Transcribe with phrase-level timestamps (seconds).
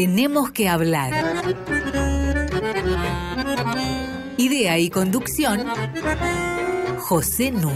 [0.00, 1.12] Tenemos que hablar.
[4.38, 5.60] Idea y conducción,
[7.00, 7.74] José Nun.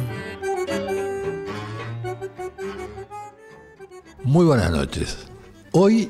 [4.22, 5.18] Muy buenas noches.
[5.72, 6.08] Hoy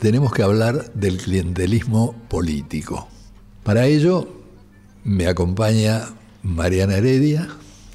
[0.00, 3.08] tenemos que hablar del clientelismo político.
[3.62, 4.28] Para ello
[5.02, 6.10] me acompaña
[6.42, 7.48] Mariana Heredia.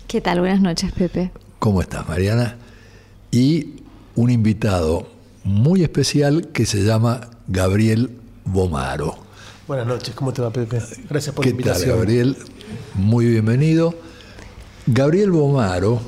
[0.07, 0.39] ¿Qué tal?
[0.39, 1.29] Buenas noches, Pepe.
[1.59, 2.57] ¿Cómo estás, Mariana?
[3.29, 3.75] Y
[4.15, 5.07] un invitado
[5.43, 8.11] muy especial que se llama Gabriel
[8.45, 9.17] Bomaro.
[9.67, 10.81] Buenas noches, ¿cómo te va, Pepe?
[11.09, 11.85] Gracias por la invitación.
[11.85, 12.37] ¿Qué tal, Gabriel?
[12.95, 13.95] Muy bienvenido.
[14.87, 16.01] Gabriel Bomaro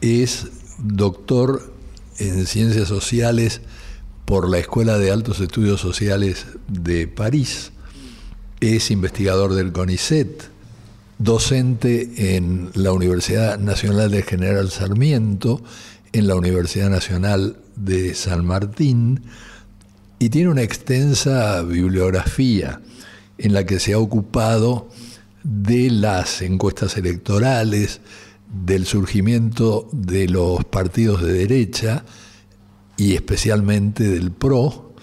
[0.00, 0.46] es
[0.78, 1.72] doctor
[2.18, 3.60] en Ciencias Sociales
[4.24, 7.72] por la Escuela de Altos Estudios Sociales de París.
[8.60, 10.50] Es investigador del CONICET,
[11.18, 15.62] docente en la Universidad Nacional de General Sarmiento,
[16.12, 19.24] en la Universidad Nacional de San Martín,
[20.18, 22.80] y tiene una extensa bibliografía
[23.38, 24.88] en la que se ha ocupado
[25.42, 28.00] de las encuestas electorales,
[28.64, 32.04] del surgimiento de los partidos de derecha
[32.96, 34.94] y especialmente del PRO,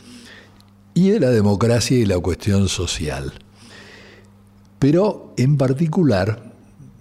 [0.95, 3.33] y de la democracia y la cuestión social.
[4.79, 6.53] Pero en particular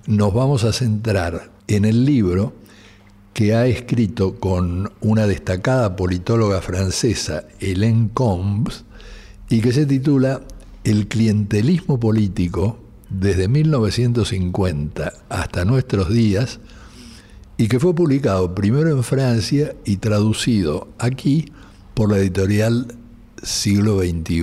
[0.07, 2.55] nos vamos a centrar en el libro
[3.33, 8.85] que ha escrito con una destacada politóloga francesa, Hélène Combes,
[9.49, 10.43] y que se titula
[10.85, 16.61] El clientelismo político desde 1950 hasta nuestros días,
[17.57, 21.53] y que fue publicado primero en Francia y traducido aquí
[21.95, 22.97] por la editorial
[23.43, 24.43] Siglo XXI.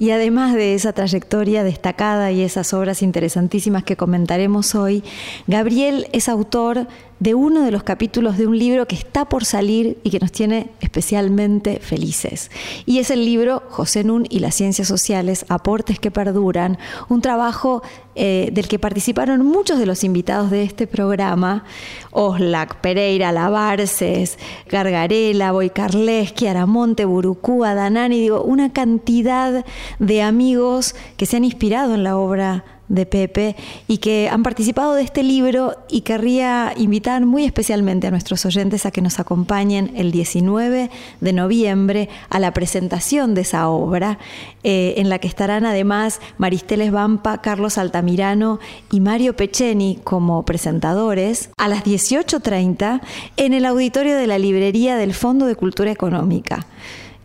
[0.00, 5.02] Y además de esa trayectoria destacada y esas obras interesantísimas que comentaremos hoy,
[5.48, 6.86] Gabriel es autor
[7.20, 10.32] de uno de los capítulos de un libro que está por salir y que nos
[10.32, 12.50] tiene especialmente felices.
[12.86, 16.78] Y es el libro José Nun y las ciencias sociales, aportes que perduran,
[17.08, 17.82] un trabajo
[18.14, 21.64] eh, del que participaron muchos de los invitados de este programa,
[22.10, 29.64] Oslak, Pereira, Lavarces, Gargarela, Boicarleski, Aramonte, Burucúa, Danani, digo, una cantidad
[29.98, 33.56] de amigos que se han inspirado en la obra de Pepe
[33.86, 38.86] y que han participado de este libro y querría invitar muy especialmente a nuestros oyentes
[38.86, 40.90] a que nos acompañen el 19
[41.20, 44.18] de noviembre a la presentación de esa obra,
[44.62, 48.58] eh, en la que estarán además Maristeles Vampa, Carlos Altamirano
[48.90, 53.00] y Mario Pecheni como presentadores a las 18.30
[53.36, 56.66] en el auditorio de la librería del Fondo de Cultura Económica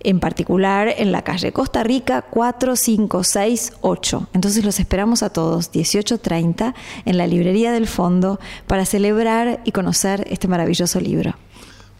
[0.03, 4.29] en particular en la calle Costa Rica 4568.
[4.33, 6.73] Entonces los esperamos a todos, 18.30,
[7.05, 11.35] en la librería del fondo, para celebrar y conocer este maravilloso libro.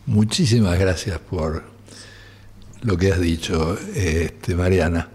[0.05, 1.63] Muchísimas gracias por
[2.81, 5.09] lo que has dicho, este, Mariana.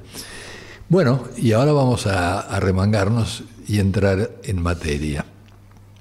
[0.88, 5.26] Bueno, y ahora vamos a, a remangarnos y entrar en materia.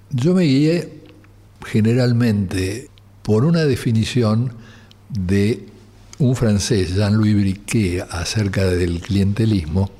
[0.10, 1.02] Yo me guié
[1.66, 2.90] generalmente
[3.24, 4.54] por una definición
[5.10, 5.66] de
[6.20, 9.92] un francés, Jean-Louis Briquet, acerca del clientelismo,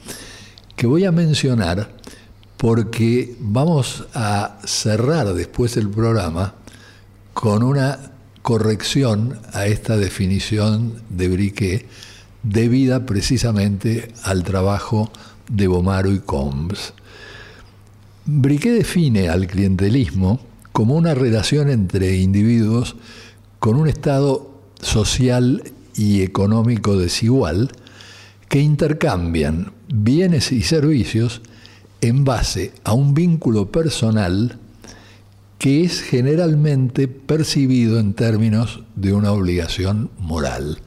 [0.76, 1.96] que voy a mencionar
[2.58, 6.56] porque vamos a cerrar después el programa
[7.34, 8.12] con una
[8.42, 11.86] corrección a esta definición de Briquet
[12.42, 15.12] debida precisamente al trabajo
[15.50, 16.94] de Bomaro y Combs.
[18.26, 20.40] Briquet define al clientelismo
[20.72, 22.96] como una relación entre individuos
[23.60, 24.52] con un estado
[24.82, 25.64] social
[25.98, 27.72] y económico desigual
[28.48, 31.42] que intercambian bienes y servicios
[32.02, 34.60] en base a un vínculo personal
[35.58, 40.78] que es generalmente percibido en términos de una obligación moral.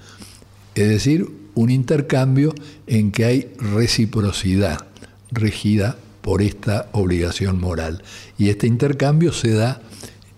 [0.74, 2.54] Es decir, un intercambio
[2.86, 4.86] en que hay reciprocidad
[5.32, 8.02] regida por esta obligación moral.
[8.38, 9.82] Y este intercambio se da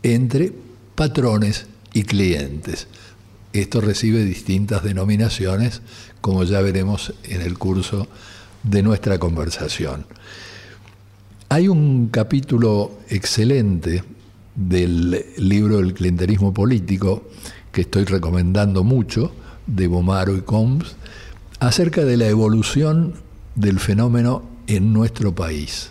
[0.03, 0.53] entre
[0.95, 2.87] patrones y clientes.
[3.53, 5.83] Esto recibe distintas denominaciones,
[6.21, 8.09] como ya veremos en el curso
[8.63, 10.07] de nuestra conversación.
[11.51, 14.03] Hay un capítulo excelente
[14.55, 17.29] del libro El clientelismo político,
[17.73, 19.35] que estoy recomendando mucho,
[19.67, 20.97] de Bomaro y Combs,
[21.61, 23.15] acerca de la evolución
[23.55, 25.91] del fenómeno en nuestro país.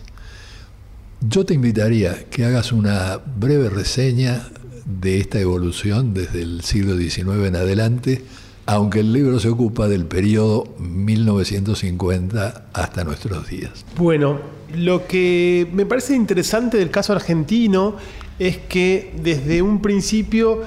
[1.22, 4.50] Yo te invitaría que hagas una breve reseña
[5.00, 8.24] de esta evolución desde el siglo XIX en adelante,
[8.66, 13.86] aunque el libro se ocupa del periodo 1950 hasta nuestros días.
[13.98, 14.40] Bueno,
[14.76, 17.96] lo que me parece interesante del caso argentino
[18.40, 20.64] es que desde un principio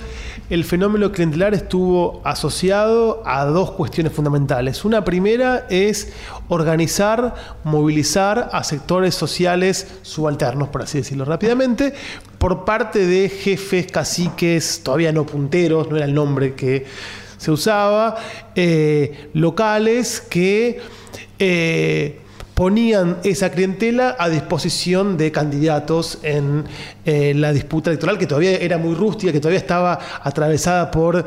[0.50, 4.84] el fenómeno clientelar estuvo asociado a dos cuestiones fundamentales.
[4.84, 6.12] Una primera es
[6.48, 7.34] organizar,
[7.64, 11.94] movilizar a sectores sociales subalternos, por así decirlo rápidamente,
[12.44, 16.84] por parte de jefes, caciques, todavía no punteros, no era el nombre que
[17.38, 18.16] se usaba,
[18.54, 20.78] eh, locales que
[21.38, 22.20] eh,
[22.52, 26.66] ponían esa clientela a disposición de candidatos en
[27.06, 31.24] eh, la disputa electoral, que todavía era muy rústica, que todavía estaba atravesada por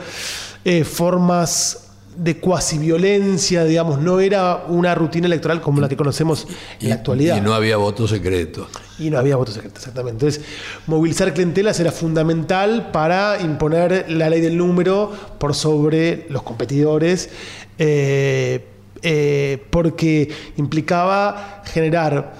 [0.83, 1.86] formas
[2.17, 6.47] de cuasi violencia, digamos, no era una rutina electoral como la que conocemos
[6.81, 7.37] en la actualidad.
[7.37, 8.67] Y no había voto secreto.
[8.97, 10.25] Y no había voto secreto, exactamente.
[10.25, 10.43] Entonces,
[10.87, 17.29] movilizar clientelas era fundamental para imponer la ley del número por sobre los competidores,
[17.77, 18.65] eh,
[19.03, 22.33] eh, porque implicaba generar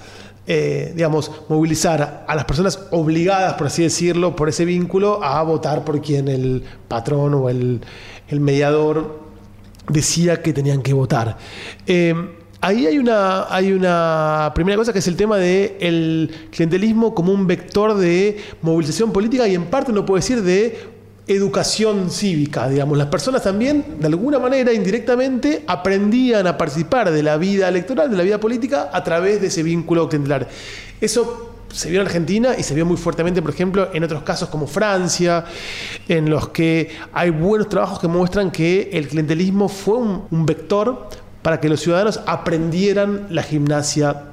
[0.50, 5.84] eh, digamos, movilizar a las personas obligadas, por así decirlo, por ese vínculo, a votar
[5.84, 7.82] por quien el patrón o el,
[8.28, 9.27] el mediador
[9.88, 11.36] decía que tenían que votar.
[11.86, 12.14] Eh,
[12.60, 17.32] ahí hay una, hay una primera cosa que es el tema del el clientelismo como
[17.32, 20.98] un vector de movilización política y en parte uno puede decir de
[21.28, 22.96] educación cívica, digamos.
[22.96, 28.16] Las personas también, de alguna manera, indirectamente, aprendían a participar de la vida electoral, de
[28.16, 30.48] la vida política, a través de ese vínculo clientelar.
[31.00, 34.48] Eso se vio en Argentina y se vio muy fuertemente, por ejemplo, en otros casos
[34.48, 35.44] como Francia,
[36.08, 41.08] en los que hay buenos trabajos que muestran que el clientelismo fue un, vector
[41.42, 44.24] para que los ciudadanos aprendieran la gimnasia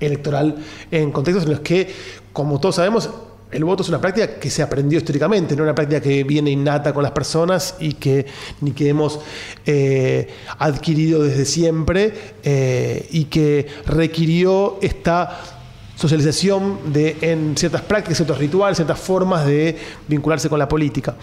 [0.00, 0.56] electoral
[0.90, 1.92] en contextos en los que,
[2.32, 3.10] como todos sabemos,
[3.50, 6.92] el voto es una práctica que se aprendió históricamente, no una práctica que viene innata
[6.92, 8.26] con las personas y que
[8.60, 9.20] ni que hemos
[9.64, 10.28] eh,
[10.58, 12.12] adquirido desde siempre
[12.42, 15.57] eh, y que requirió esta
[15.98, 21.16] socialización de, en ciertas prácticas, ciertos rituales, ciertas formas de vincularse con la política.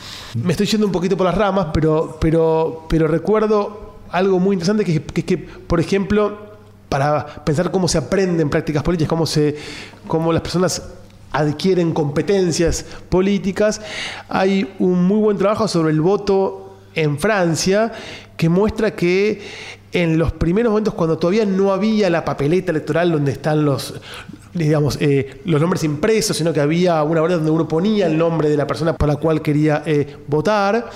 [0.44, 4.83] Me estoy yendo un poquito por las ramas, pero, pero, pero recuerdo algo muy interesante
[4.83, 6.57] que es que, por ejemplo,
[6.89, 9.56] para pensar cómo se aprenden prácticas políticas, cómo, se,
[10.07, 10.81] cómo las personas
[11.31, 13.80] adquieren competencias políticas,
[14.28, 17.94] hay un muy buen trabajo sobre el voto en Francia
[18.36, 19.42] que muestra que
[19.95, 23.94] en los primeros momentos, cuando todavía no había la papeleta electoral donde están los,
[24.53, 28.50] digamos, eh, los nombres impresos, sino que había una hora donde uno ponía el nombre
[28.50, 30.89] de la persona por la cual quería eh, votar.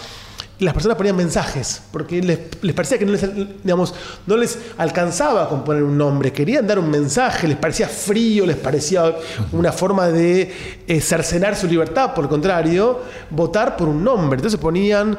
[0.60, 3.96] Las personas ponían mensajes, porque les, parecía que no les, digamos,
[4.28, 8.58] no les alcanzaba con poner un nombre, querían dar un mensaje, les parecía frío, les
[8.58, 9.16] parecía
[9.54, 10.52] una forma de
[10.86, 13.00] eh, cercenar su libertad, por el contrario,
[13.30, 14.36] votar por un nombre.
[14.36, 15.18] Entonces ponían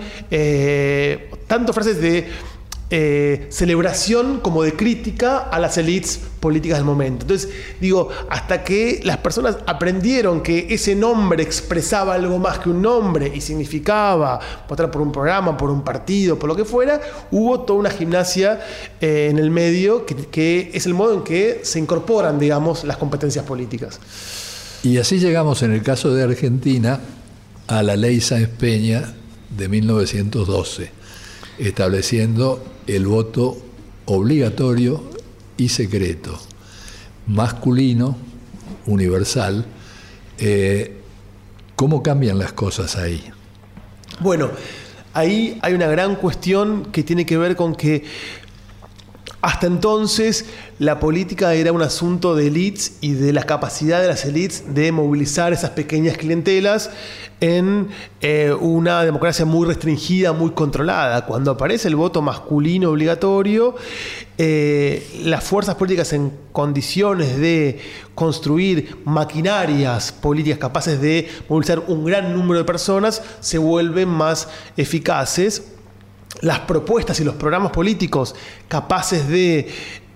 [1.48, 2.28] tanto frases de
[2.92, 7.22] eh, celebración como de crítica a las élites políticas del momento.
[7.22, 7.48] Entonces,
[7.80, 13.30] digo, hasta que las personas aprendieron que ese nombre expresaba algo más que un nombre
[13.32, 17.00] y significaba votar por un programa, por un partido, por lo que fuera,
[17.30, 18.60] hubo toda una gimnasia
[19.00, 22.96] eh, en el medio que, que es el modo en que se incorporan, digamos, las
[22.96, 24.00] competencias políticas.
[24.82, 26.98] Y así llegamos en el caso de Argentina
[27.68, 29.14] a la ley Sáenz Peña
[29.56, 30.90] de 1912,
[31.60, 33.56] estableciendo el voto
[34.06, 35.02] obligatorio
[35.56, 36.38] y secreto,
[37.26, 38.16] masculino,
[38.86, 39.66] universal.
[40.38, 40.96] Eh,
[41.76, 43.22] ¿Cómo cambian las cosas ahí?
[44.20, 44.50] Bueno,
[45.12, 48.04] ahí hay una gran cuestión que tiene que ver con que
[49.42, 50.44] hasta entonces
[50.78, 54.92] la política era un asunto de elites y de la capacidad de las elites de
[54.92, 56.90] movilizar esas pequeñas clientelas
[57.40, 57.88] en
[58.20, 61.24] eh, una democracia muy restringida, muy controlada.
[61.24, 63.76] Cuando aparece el voto masculino obligatorio,
[64.36, 67.80] eh, las fuerzas políticas en condiciones de
[68.14, 75.62] construir maquinarias políticas capaces de movilizar un gran número de personas se vuelven más eficaces
[76.40, 78.34] las propuestas y los programas políticos
[78.68, 79.68] capaces de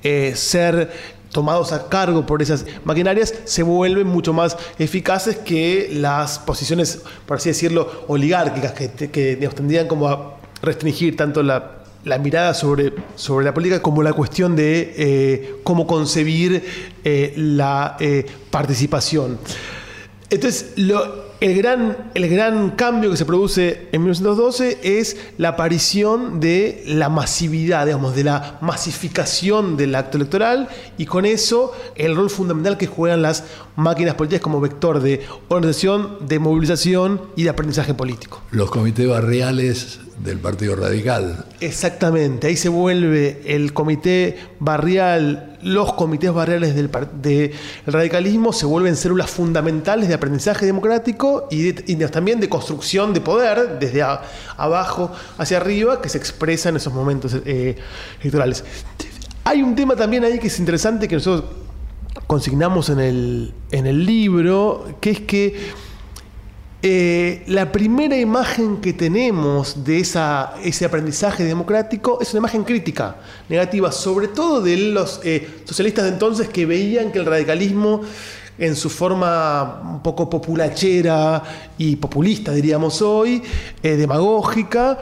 [0.03, 0.91] eh, ser
[1.31, 7.39] tomados a cargo por esas maquinarias se vuelven mucho más eficaces que las posiciones, por
[7.39, 11.83] así decirlo, oligárquicas que, que tendrían como a restringir tanto la,
[12.21, 16.63] mirada sobre, sobre, la política como la cuestión de eh, cómo concebir
[17.03, 17.97] eh, la
[18.51, 19.39] participación.
[20.31, 26.41] Entonces, lo, el gran, el gran cambio que se produce en 1912 es la aparición
[26.41, 32.31] de la masividad, digamos, de la masificación del acto electoral y con eso el rol
[32.31, 33.45] fundamental que juegan las
[33.77, 38.43] máquinas políticas como vector de organización, de movilización y de aprendizaje político.
[38.51, 41.45] Los comités barriales del Partido Radical.
[41.61, 46.91] Exactamente, ahí se vuelve el comité barrial, los comités barriales del,
[47.87, 54.03] radicalismo se vuelven células fundamentales de aprendizaje democrático y, también de construcción de poder desde
[54.57, 57.77] abajo hacia arriba que se expresa en esos momentos eh,
[58.21, 58.65] electorales.
[59.45, 61.51] Hay un tema también ahí que es interesante que nosotros
[62.27, 65.57] consignamos en el, en el libro, que es que
[66.87, 73.17] eh, la primera imagen que tenemos de ese aprendizaje democrático es una imagen crítica,
[73.49, 78.03] negativa, sobre todo de los eh, socialistas de entonces que veían que el radicalismo
[78.59, 81.43] en su forma un poco populachera
[81.79, 83.43] y populista, diríamos hoy,
[83.83, 85.01] eh, demagógica,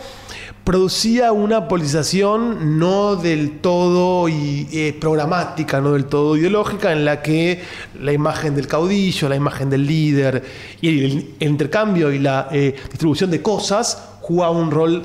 [0.65, 7.21] producía una politización no del todo y, eh, programática, no del todo ideológica, en la
[7.21, 7.63] que
[8.01, 10.43] la imagen del caudillo, la imagen del líder
[10.81, 15.03] y el, intercambio y la eh, distribución de cosas jugaba un rol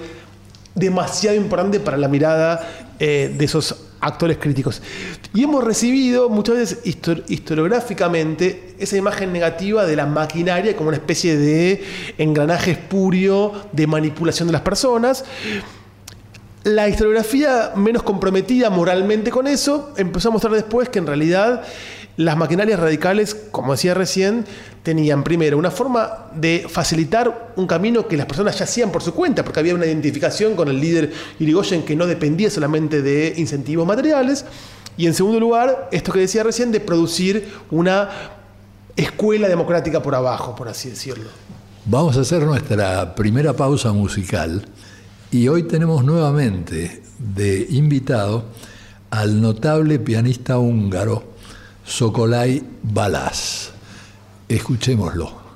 [0.75, 4.81] demasiado importante para la mirada eh, de esos actores críticos.
[5.33, 6.79] Y hemos recibido muchas veces
[7.27, 11.83] historiográficamente esa imagen negativa de la maquinaria como una especie de
[12.17, 15.25] engranaje espurio de manipulación de las personas.
[16.63, 21.63] La historiografía menos comprometida moralmente con eso empezó a mostrar después que en realidad
[22.17, 24.43] las maquinarias radicales, como decía recién,
[24.81, 29.13] tenían primero una forma de facilitar un camino que las personas ya hacían por su
[29.13, 33.85] cuenta, porque había una identificación con el líder Irigoyen que no dependía solamente de incentivos
[33.85, 34.45] materiales.
[34.97, 38.09] Y en segundo lugar, esto que decía recién, de producir una
[38.95, 41.29] escuela democrática por abajo, por así decirlo.
[41.85, 44.65] Vamos a hacer nuestra primera pausa musical
[45.29, 48.45] y hoy tenemos nuevamente de invitado
[49.11, 51.36] al notable pianista húngaro
[51.87, 53.71] Sokolai Balás.
[54.49, 55.46] Escuchémoslo.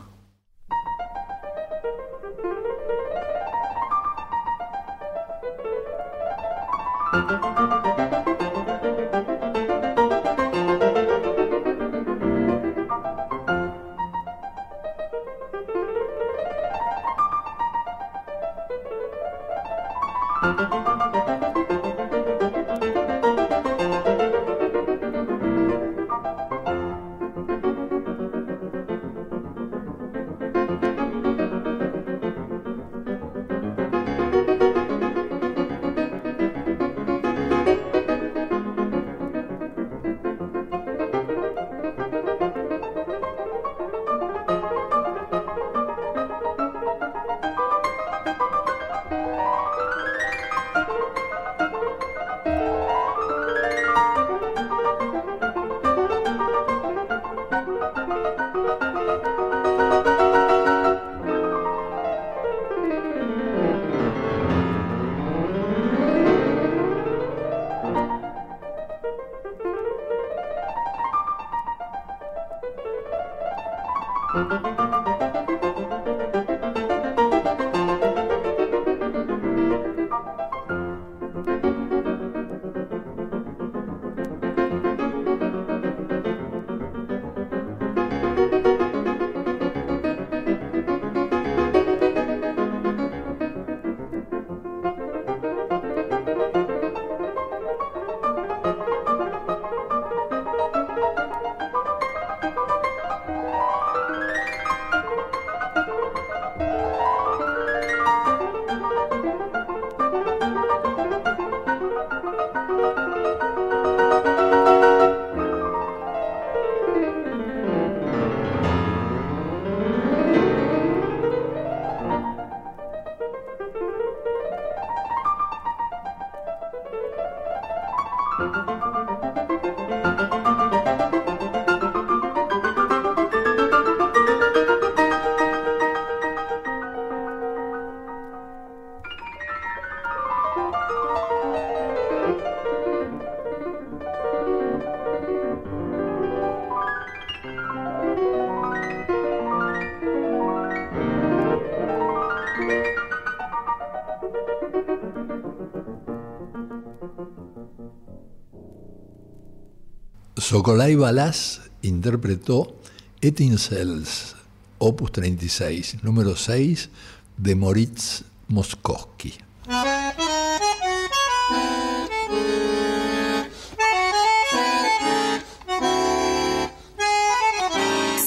[160.37, 162.75] Sokolai Balás interpretó
[163.19, 164.35] Etincelles,
[164.77, 166.89] opus 36, número 6,
[167.37, 169.33] de Moritz Moskowski.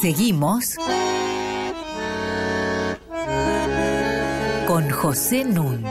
[0.01, 0.75] Seguimos
[4.67, 5.85] con José Nun.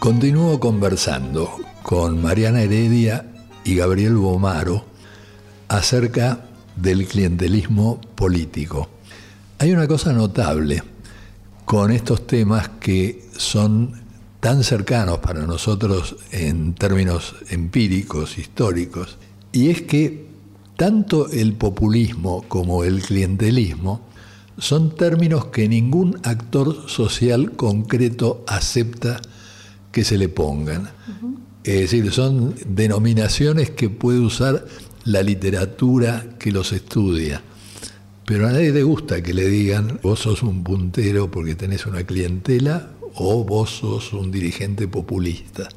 [0.00, 3.33] Continúo conversando con Mariana Heredia
[3.64, 4.84] y Gabriel Bomaro
[5.68, 6.40] acerca
[6.76, 8.88] del clientelismo político.
[9.58, 10.82] Hay una cosa notable
[11.64, 14.02] con estos temas que son
[14.40, 19.16] tan cercanos para nosotros en términos empíricos, históricos,
[19.52, 20.26] y es que
[20.76, 24.02] tanto el populismo como el clientelismo
[24.58, 29.20] son términos que ningún actor social concreto acepta
[29.92, 30.90] que se le pongan.
[31.64, 34.66] Es decir, son denominaciones que puede usar
[35.04, 37.42] la literatura que los estudia.
[38.26, 42.04] Pero a nadie le gusta que le digan, vos sos un puntero porque tenés una
[42.04, 45.68] clientela o vos sos un dirigente populista.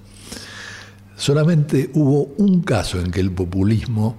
[1.16, 4.16] Solamente hubo un caso en que el populismo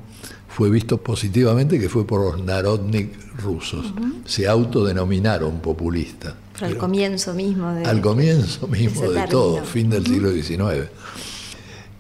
[0.49, 3.93] fue visto positivamente, que fue por los narodnik rusos.
[4.25, 6.35] Se autodenominaron populistas.
[6.61, 10.91] al comienzo mismo de, Al comienzo mismo de, todo, fin del siglo XIX.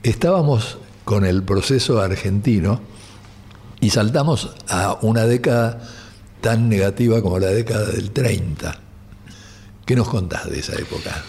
[0.08, 2.80] Estábamos con el proceso argentino
[3.78, 5.86] y saltamos a una década
[6.40, 8.74] tan negativa como la década del 30.
[9.84, 11.22] ¿Qué nos contás de esa época?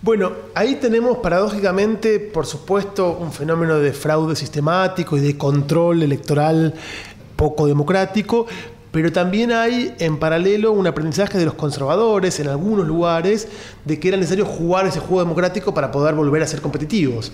[0.00, 6.72] Bueno, ahí tenemos paradójicamente, por supuesto, un fenómeno de fraude sistemático y de control electoral
[7.36, 8.46] poco democrático,
[8.90, 13.48] pero también hay en paralelo un aprendizaje de los conservadores en algunos lugares
[13.84, 17.30] de que era necesario jugar ese juego democrático para poder volver a ser competitivos.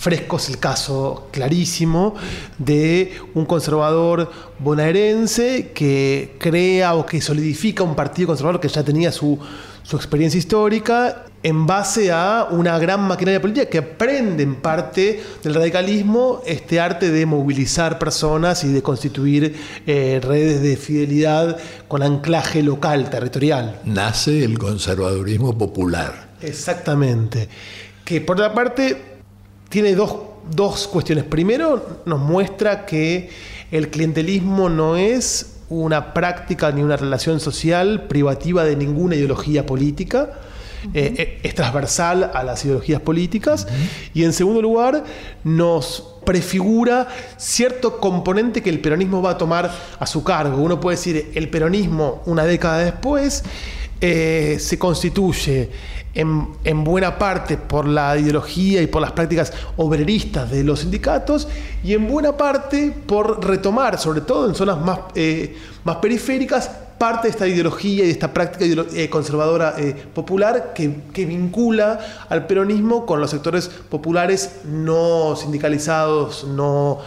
[0.00, 2.14] Fresco es el caso clarísimo
[2.56, 9.12] de un conservador bonaerense que crea o que solidifica un partido conservador que ya tenía
[9.12, 9.38] su,
[9.82, 15.54] su experiencia histórica en base a una gran maquinaria política que aprende en parte del
[15.54, 19.54] radicalismo este arte de movilizar personas y de constituir
[19.86, 23.80] eh, redes de fidelidad con anclaje local, territorial.
[23.84, 26.30] Nace el conservadurismo popular.
[26.40, 27.50] Exactamente.
[28.02, 29.09] Que por otra parte
[29.70, 30.16] tiene dos,
[30.50, 31.24] dos cuestiones.
[31.24, 33.30] Primero, nos muestra que
[33.70, 40.40] el clientelismo no es una práctica ni una relación social privativa de ninguna ideología política.
[40.94, 43.68] Eh, es transversal a las ideologías políticas.
[44.12, 45.04] Y en segundo lugar,
[45.44, 50.56] nos prefigura cierto componente que el peronismo va a tomar a su cargo.
[50.56, 53.44] Uno puede decir, el peronismo una década después
[54.02, 55.68] eh, se constituye
[56.14, 61.46] en, buena parte por la ideología y por las prácticas obreristas de los sindicatos
[61.84, 67.28] y en buena parte por retomar, sobre todo en zonas más, eh, más periféricas, parte
[67.28, 69.76] de esta ideología y de esta práctica eh, conservadora
[70.14, 71.98] popular que, que, vincula
[72.30, 77.00] al peronismo con los sectores populares no sindicalizados, no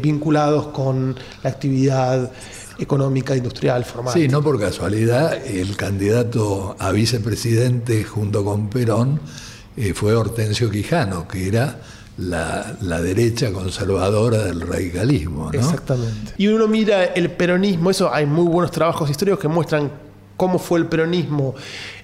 [0.00, 2.30] vinculados con la actividad
[2.78, 4.14] económica, industrial, formal.
[4.14, 9.20] Sí, no por casualidad, el candidato a vicepresidente junto con Perón
[9.76, 11.80] eh, fue Hortensio Quijano, que era
[12.18, 15.50] la, la, derecha conservadora del radicalismo.
[15.52, 15.58] ¿no?
[15.58, 16.32] Exactamente.
[16.36, 19.90] Y uno mira el peronismo, eso hay muy buenos trabajos históricos que muestran
[20.44, 21.54] cómo fue el peronismo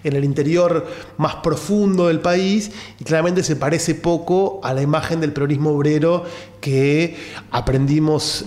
[0.02, 0.86] en el interior
[1.18, 6.24] más profundo del país y claramente se parece poco a la imagen del peronismo obrero
[6.58, 7.18] que
[7.50, 8.46] aprendimos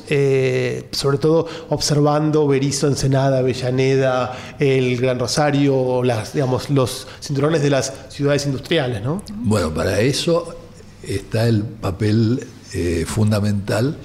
[0.90, 7.94] sobre todo observando Berizo, Ensenada, Avellaneda, el Gran Rosario, las, digamos, los cinturones de las
[8.10, 9.04] ciudades industriales.
[9.04, 9.22] ¿no?
[9.32, 10.56] Bueno, para eso
[11.04, 13.96] está el papel eh, fundamental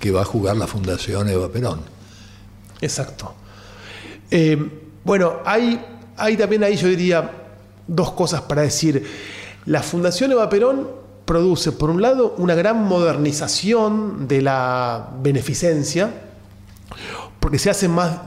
[0.00, 1.80] que va a jugar la Fundación Eva Perón.
[2.80, 3.34] Exacto.
[4.30, 5.84] Eh, bueno, hay,
[6.16, 7.30] hay también ahí yo diría
[7.86, 9.04] dos cosas para decir.
[9.66, 10.88] La Fundación Eva Perón
[11.24, 16.10] produce, por un lado, una gran modernización de la beneficencia,
[17.38, 18.18] porque se hace más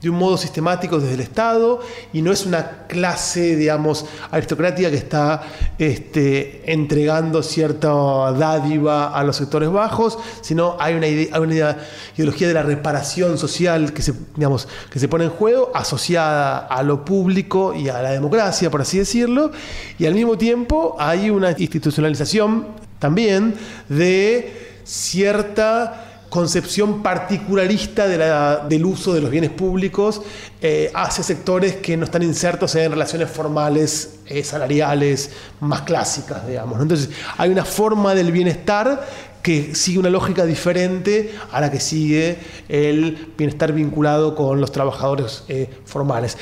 [0.00, 1.80] de un modo sistemático desde el Estado
[2.12, 5.42] y no es una clase, digamos, aristocrática que está
[5.78, 7.88] este, entregando cierta
[8.32, 11.76] dádiva a los sectores bajos, sino hay una, una
[12.16, 16.82] ideología de la reparación social que se, digamos, que se pone en juego, asociada a
[16.82, 19.50] lo público y a la democracia, por así decirlo,
[19.98, 22.66] y al mismo tiempo hay una institucionalización
[22.98, 23.54] también
[23.88, 30.22] de cierta concepción particularista del uso de los bienes públicos
[30.62, 36.80] eh, hacia sectores que no están insertos en relaciones formales, eh, salariales, más clásicas, digamos.
[36.80, 39.06] Entonces, hay una forma del bienestar
[39.42, 42.38] que sigue una lógica diferente a la que sigue
[42.68, 46.38] el bienestar vinculado con los trabajadores eh, formales.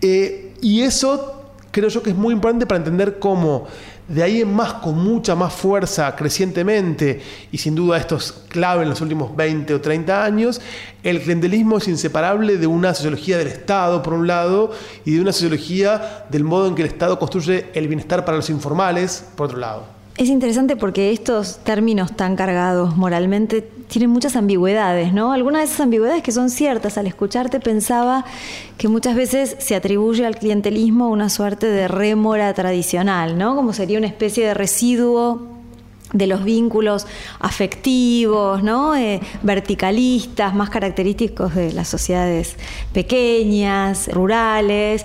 [0.00, 3.68] y eso creo yo que es muy importante para entender cómo
[4.08, 7.20] de ahí en más, con mucha más fuerza, crecientemente,
[7.52, 10.60] y sin duda esto es clave en los últimos 20 o 30 años,
[11.02, 14.72] el clientelismo es inseparable de una sociología del Estado, por un lado,
[15.04, 18.48] y de una sociología del modo en que el Estado construye el bienestar para los
[18.48, 19.97] informales, por otro lado.
[20.18, 25.30] Es interesante porque estos términos tan cargados moralmente tienen muchas ambigüedades, ¿no?
[25.30, 26.98] Algunas de esas ambigüedades que son ciertas.
[26.98, 28.24] Al escucharte pensaba
[28.78, 33.54] que muchas veces se atribuye al clientelismo una suerte de rémora tradicional, ¿no?
[33.54, 35.58] Como sería una especie de residuo
[36.12, 37.06] de los vínculos
[37.38, 38.96] afectivos, ¿no?
[38.96, 42.56] Eh, verticalistas, más característicos de las sociedades
[42.92, 45.04] pequeñas, rurales,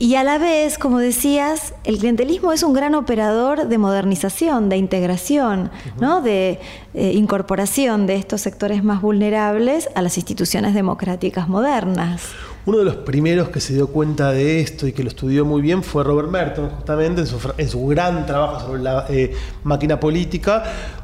[0.00, 4.78] y a la vez, como decías, el clientelismo es un gran operador de modernización, de
[4.78, 6.22] integración, ¿no?
[6.22, 6.58] de
[6.94, 12.30] eh, incorporación de estos sectores más vulnerables a las instituciones democráticas modernas.
[12.64, 15.60] Uno de los primeros que se dio cuenta de esto y que lo estudió muy
[15.60, 17.24] bien fue Robert Merton, justamente
[17.58, 19.34] en su, gran trabajo sobre la eh,
[19.64, 20.62] máquina política,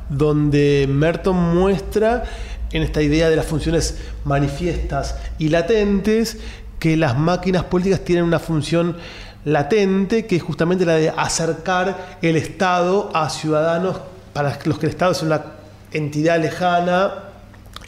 [0.09, 2.24] donde Merton muestra
[2.72, 6.38] en esta idea de las funciones manifiestas y latentes
[6.78, 8.96] que las máquinas políticas tienen una función
[9.44, 13.96] latente, que es justamente la de acercar el Estado a ciudadanos
[14.32, 15.42] para los que el Estado es una
[15.92, 17.12] entidad lejana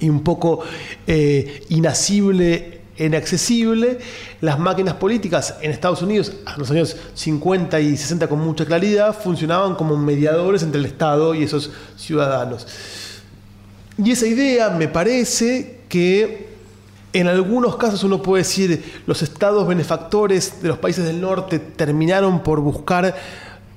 [0.00, 0.60] y un poco
[1.06, 3.98] eh, inasible, inaccesible.
[4.40, 9.14] Las máquinas políticas en Estados Unidos, en los años 50 y 60 con mucha claridad,
[9.14, 12.66] funcionaban como mediadores entre el Estado y esos ciudadanos.
[14.02, 16.47] Y esa idea me parece que
[17.12, 22.42] en algunos casos uno puede decir los estados benefactores de los países del norte terminaron
[22.42, 23.16] por buscar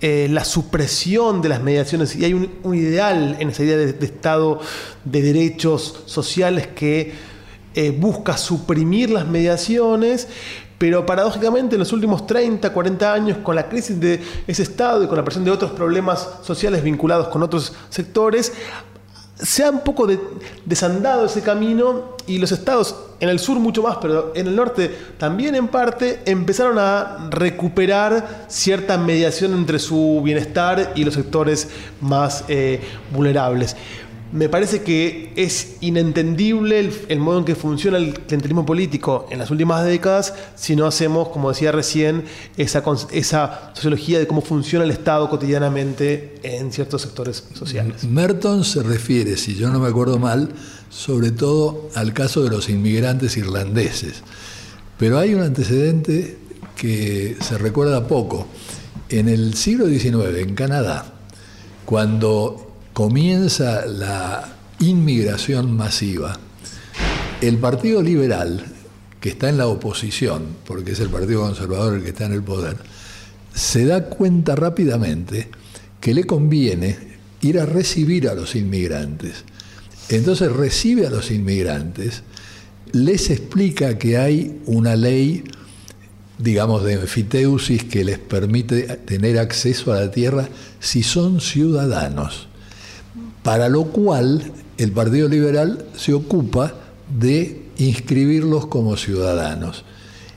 [0.01, 2.15] eh, la supresión de las mediaciones.
[2.15, 4.59] Y hay un, ideal en esa idea de, estado
[5.05, 7.13] de derechos sociales que
[7.75, 10.27] eh, busca suprimir las mediaciones,
[10.77, 15.07] pero paradójicamente en los últimos 30, 40 años, con la crisis de ese Estado y
[15.07, 18.51] con la presión de otros problemas sociales vinculados con otros sectores,
[19.41, 20.07] se ha un poco
[20.65, 24.95] desandado ese camino y los estados, en el sur mucho más, pero en el norte
[25.17, 32.43] también en parte, empezaron a recuperar cierta mediación entre su bienestar y los sectores más
[32.47, 33.75] eh, vulnerables
[34.33, 39.51] me parece que es inentendible el, modo en que funciona el clientelismo político en las
[39.51, 42.23] últimas décadas si no hacemos, como decía recién,
[42.57, 48.03] esa, esa sociología de cómo funciona el Estado cotidianamente en ciertos sectores sociales.
[48.05, 50.49] Merton se refiere, si yo no me acuerdo mal,
[50.89, 54.23] sobre todo al caso de los inmigrantes irlandeses.
[54.97, 56.37] Pero hay un antecedente
[56.75, 58.47] que se recuerda poco.
[59.09, 61.13] En el siglo XIX, en Canadá,
[61.85, 66.37] cuando comienza la inmigración masiva,
[67.41, 68.63] el Partido Liberal,
[69.19, 72.43] que está en la oposición, porque es el Partido Conservador el que está en el
[72.43, 72.77] poder,
[73.53, 75.49] se da cuenta rápidamente
[75.99, 76.97] que le conviene
[77.41, 79.45] ir a recibir a los inmigrantes.
[80.09, 82.23] Entonces recibe a los inmigrantes,
[82.91, 85.43] les explica que hay una ley,
[86.37, 90.49] digamos, de enfiteusis que les permite tener acceso a la tierra
[90.79, 92.50] si son ciudadanos
[93.43, 96.73] para lo cual el Partido Liberal se ocupa
[97.19, 99.83] de inscribirlos como ciudadanos.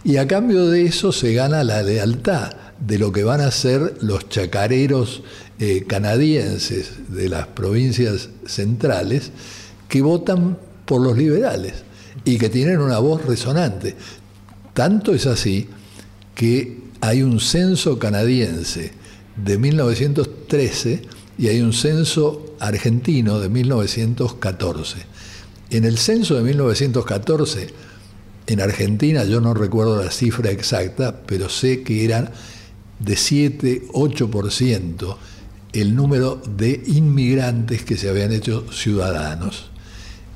[0.05, 3.97] Y a cambio de eso se gana la lealtad de lo que van a ser
[4.01, 5.23] los chacareros
[5.59, 9.31] eh, canadienses de las provincias centrales
[9.89, 11.85] que votan por los liberales
[12.25, 13.95] y que tienen una voz resonante.
[14.75, 15.69] Tanto es así
[16.35, 18.93] que hay un censo canadiense
[19.37, 21.03] de 1913
[21.39, 24.99] y hay un censo argentino de 1914.
[25.71, 27.69] En el censo de 1914,
[28.47, 32.31] en Argentina, yo no recuerdo la cifra exacta, pero sé que eran
[32.99, 35.17] de 7-8%
[35.73, 39.71] el número de inmigrantes que se habían hecho ciudadanos.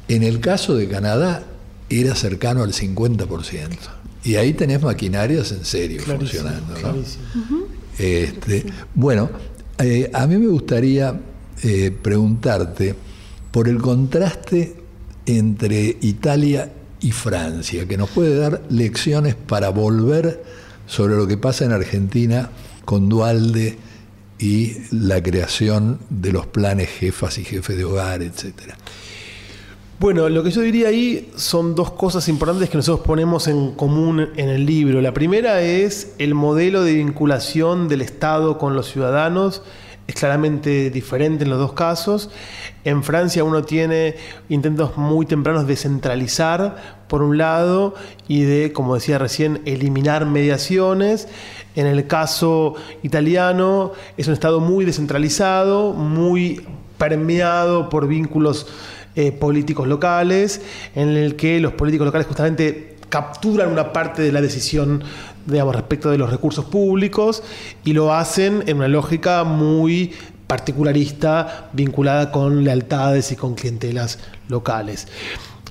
[0.08, 1.44] En el caso de Canadá
[1.88, 3.68] era cercano al 50%.
[4.24, 6.74] Y ahí tenés maquinarias en serio funcionando.
[7.98, 9.30] Este, bueno,
[9.78, 11.18] eh, a mí me gustaría
[11.62, 12.94] eh, preguntarte
[13.50, 14.74] por el contraste
[15.26, 20.42] entre Italia y Francia, que nos puede dar lecciones para volver
[20.86, 22.50] sobre lo que pasa en Argentina
[22.84, 23.78] con Dualde
[24.38, 28.76] y la creación de los planes jefas y jefes de hogar, etcétera.
[30.00, 34.28] Bueno, lo que yo diría ahí son dos cosas importantes que nosotros ponemos en común
[34.36, 35.00] en el libro.
[35.00, 39.62] La primera es el modelo de vinculación del Estado con los ciudadanos
[40.08, 42.30] es claramente diferente en los dos casos.
[42.82, 44.16] En Francia uno tiene
[44.48, 47.94] intentos muy tempranos de centralizar, por un lado,
[48.26, 51.28] y de, como decía recién, eliminar mediaciones.
[51.76, 58.66] En el caso italiano es un Estado muy descentralizado, muy permeado por vínculos
[59.20, 60.60] eh, políticos locales,
[60.94, 65.02] en el que los políticos locales justamente capturan una parte de la decisión
[65.44, 67.42] digamos, respecto de los recursos públicos
[67.84, 70.12] y lo hacen en una lógica muy
[70.46, 75.08] particularista vinculada con lealtades y con clientelas locales.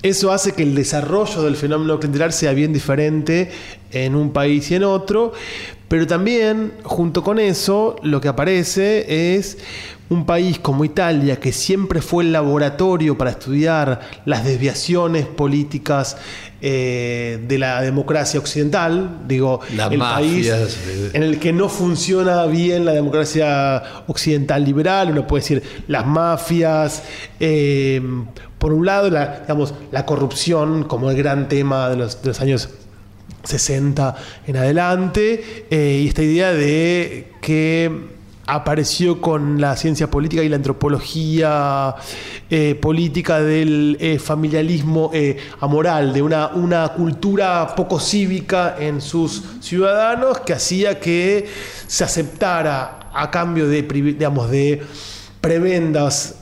[0.02, 3.50] Eso hace que el desarrollo del fenómeno clientelar sea bien diferente
[3.92, 5.32] en un país y en otro,
[5.88, 9.56] pero también, junto con eso, lo que aparece es
[10.10, 16.16] un país como Italia, que siempre fue el laboratorio para estudiar las desviaciones políticas
[16.60, 20.50] eh, de la democracia occidental, digo, el país
[21.12, 27.02] en el que no funciona bien la democracia occidental liberal, uno puede decir las mafias,
[27.38, 28.00] eh,
[28.58, 32.40] por un lado, la, digamos, la corrupción como el gran tema de los, de los
[32.40, 32.70] años
[33.44, 34.16] 60
[34.46, 38.17] en adelante, eh, y esta idea de que
[38.48, 41.94] apareció con la ciencia política y la antropología
[42.48, 49.42] eh, política del eh, familialismo eh, amoral, de una, una cultura poco cívica en sus
[49.60, 51.46] ciudadanos que hacía que
[51.86, 54.82] se aceptara a cambio de, digamos, de
[55.42, 56.36] prebendas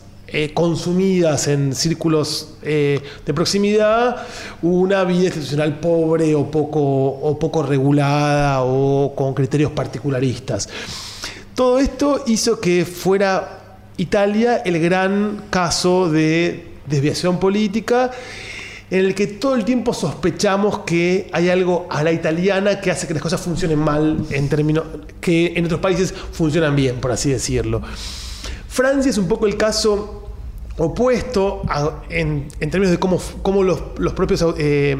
[0.54, 3.00] consumidas en círculos de
[3.32, 4.16] proximidad,
[4.60, 10.68] una vida institucional pobre o poco, o poco regulada o con criterios particularistas.
[11.56, 18.10] Todo esto hizo que fuera Italia el gran caso de desviación política
[18.90, 23.06] en el que todo el tiempo sospechamos que hay algo a la italiana que hace
[23.06, 24.84] que las cosas funcionen mal en términos
[25.18, 27.80] que en otros países funcionan bien, por así decirlo.
[28.68, 30.25] Francia es un poco el caso
[30.78, 31.62] opuesto
[32.10, 33.80] en, términos de cómo, cómo los,
[34.14, 34.96] propios eh,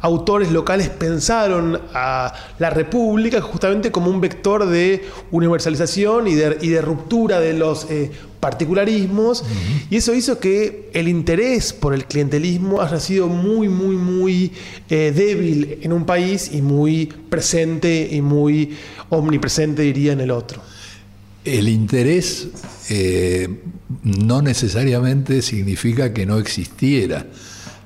[0.00, 6.68] autores locales pensaron a la República justamente como un vector de universalización y de, y
[6.68, 9.44] de ruptura de los eh, particularismos,
[9.90, 14.52] y eso hizo que el interés por el clientelismo haya sido muy, muy, muy
[14.88, 18.76] eh, débil en un país y muy presente y muy
[19.10, 20.62] omnipresente, diría, en el otro.
[21.44, 22.48] El interés
[22.90, 23.48] eh,
[24.02, 27.26] no necesariamente significa que no existiera,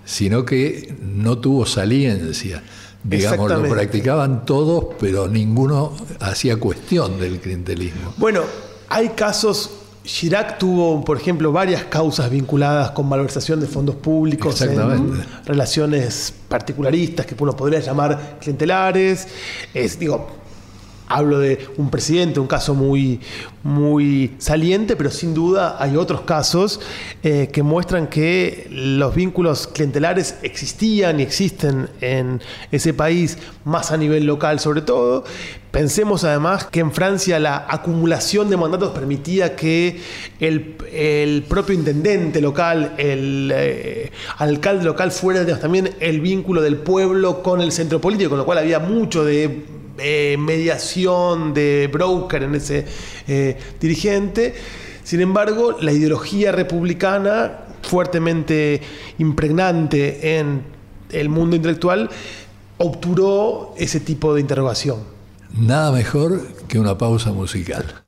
[0.04, 2.62] sino que no tuvo saliencia.
[3.02, 8.14] Digamos, lo practicaban todos, pero ninguno hacía cuestión del clientelismo.
[8.16, 8.42] Bueno,
[8.88, 9.70] hay casos
[10.04, 17.24] Chirac tuvo, por ejemplo, varias causas vinculadas con malversación de fondos públicos, en relaciones particularistas
[17.24, 19.26] que uno podría llamar clientelares.
[19.72, 20.28] Es, digo,
[21.06, 23.20] Hablo de un presidente, un caso muy,
[23.62, 26.80] muy saliente, pero sin duda hay otros casos
[27.22, 32.40] eh, que muestran que los vínculos clientelares existían y existen en
[32.70, 35.24] ese país, más a nivel local sobre todo.
[35.70, 40.00] Pensemos además que en Francia la acumulación de mandatos permitía que
[40.38, 47.60] el, propio intendente local, el eh, alcalde local fuera también el vínculo del pueblo con
[47.60, 52.86] el centro político, con lo cual había mucho de mediación de broker en ese
[53.26, 54.54] eh, dirigente.
[55.02, 58.80] Sin embargo, la ideología republicana, fuertemente
[59.18, 60.62] impregnante en
[61.10, 62.10] el mundo intelectual,
[62.78, 64.98] obturó ese tipo de interrogación.
[65.56, 68.03] Nada mejor que una pausa musical.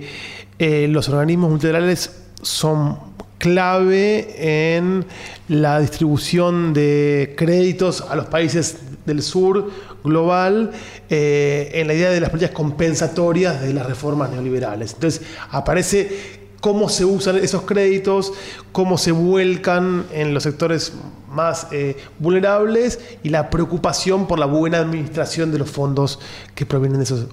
[0.58, 2.98] eh, los organismos multilaterales son
[3.38, 5.04] clave en
[5.50, 9.70] la distribución de créditos a los países del sur
[10.06, 10.72] global
[11.10, 14.94] eh, en la idea de las políticas compensatorias de las reformas neoliberales.
[14.94, 18.34] Entonces aparece cómo se usan esos créditos,
[18.72, 20.94] cómo se vuelcan en los sectores
[21.30, 26.20] más eh, vulnerables y la preocupación por la buena administración de los fondos
[26.56, 27.28] que provienen de esos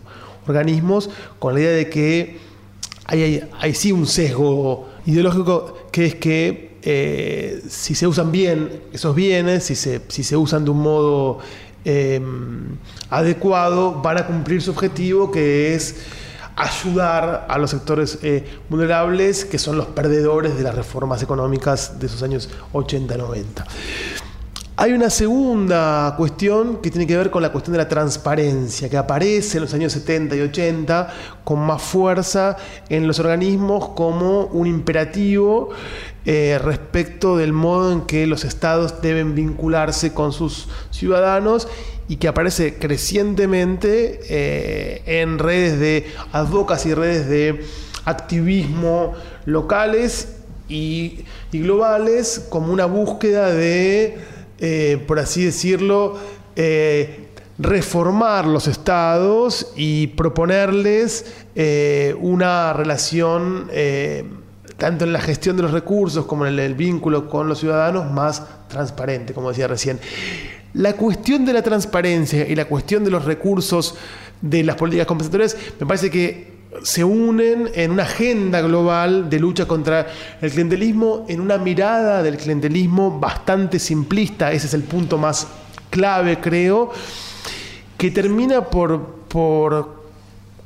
[0.47, 2.39] organismos, con la idea de que
[3.07, 9.65] hay, sí un sesgo ideológico que es que eh, si se usan bien esos bienes,
[9.65, 11.39] si se, si se usan de un modo
[11.85, 12.21] eh,
[13.11, 15.97] adecuado, van a cumplir su objetivo que es
[16.57, 22.07] ayudar a los sectores eh, vulnerables que son los perdedores de las reformas económicas de
[22.07, 23.65] esos años 80-90.
[24.79, 28.99] Hay una segunda cuestión que tiene que ver con la cuestión de la transparencia, que
[28.99, 31.15] aparece en los años 70 y 80
[31.45, 32.59] con más fuerza
[32.91, 35.71] en los organismos como un imperativo
[36.27, 41.69] eh, respecto del modo en que los estados deben vincularse con sus ciudadanos
[42.09, 47.65] y que aparece crecientemente eh, en redes de advocacy, redes de
[48.05, 49.15] activismo
[49.45, 50.37] locales
[50.69, 54.19] y, globales como una búsqueda de,
[54.59, 56.19] eh, por así decirlo,
[56.55, 61.25] eh, reformar los estados y proponerles
[62.21, 63.71] una relación
[64.77, 68.43] tanto en la gestión de los recursos como en el vínculo con los ciudadanos más
[68.69, 69.99] transparente, como decía recién.
[70.77, 73.95] La cuestión de la transparencia y la cuestión de los recursos
[74.43, 79.67] de las políticas compensatorias me parece que se unen en una agenda global de lucha
[79.67, 80.07] contra
[80.43, 85.47] el clientelismo, en una mirada del clientelismo bastante simplista, ese es el punto más
[85.89, 86.91] clave creo,
[87.97, 90.03] que termina por, por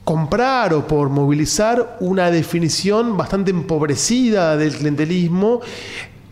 [0.02, 5.60] comprar o por movilizar una definición bastante empobrecida del clientelismo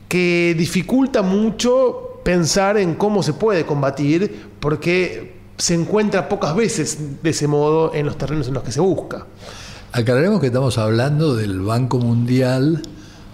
[0.09, 7.31] que dificulta mucho pensar en cómo se puede combatir, porque se encuentra pocas veces de
[7.31, 9.25] ese modo en los terrenos en los que se busca.
[9.93, 12.83] Aclaremos que estamos hablando del Banco Mundial,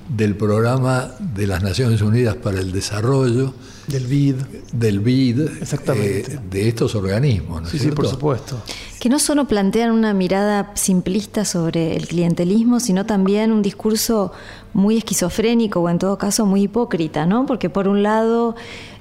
[0.08, 3.52] del Programa de las Naciones Unidas para el Desarrollo,
[3.86, 4.34] del BID.
[4.72, 5.40] Del BID.
[5.60, 6.34] Exactamente.
[6.34, 8.62] Eh, de estos organismos, ¿no Sí, sí, por supuesto.
[9.00, 14.32] Que no solo plantean una mirada simplista sobre el clientelismo, sino también un discurso
[14.72, 17.46] muy esquizofrénico o en todo caso muy hipócrita, ¿no?
[17.46, 18.56] Porque por un lado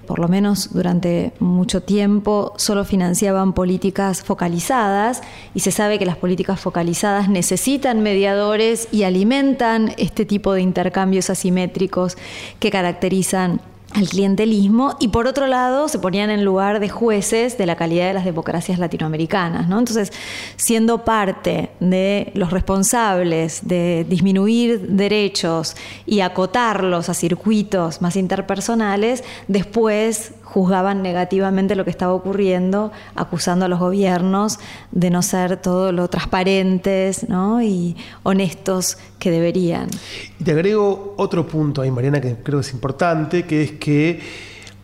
[0.05, 5.21] por lo menos durante mucho tiempo, solo financiaban políticas focalizadas
[5.55, 11.29] y se sabe que las políticas focalizadas necesitan mediadores y alimentan este tipo de intercambios
[11.29, 12.17] asimétricos
[12.59, 13.61] que caracterizan
[13.93, 18.07] al clientelismo y por otro lado se ponían en lugar de jueces de la calidad
[18.07, 19.67] de las democracias latinoamericanas.
[19.67, 19.79] ¿no?
[19.79, 20.11] Entonces,
[20.55, 25.75] siendo parte de los responsables de disminuir derechos
[26.05, 33.67] y acotarlos a circuitos más interpersonales, después juzgaban negativamente lo que estaba ocurriendo, acusando a
[33.67, 34.59] los gobiernos
[34.91, 37.25] de no ser todo lo transparentes
[37.63, 39.87] y honestos que deberían.
[40.39, 44.19] Y te agrego otro punto ahí, Mariana, que creo que es importante, que es que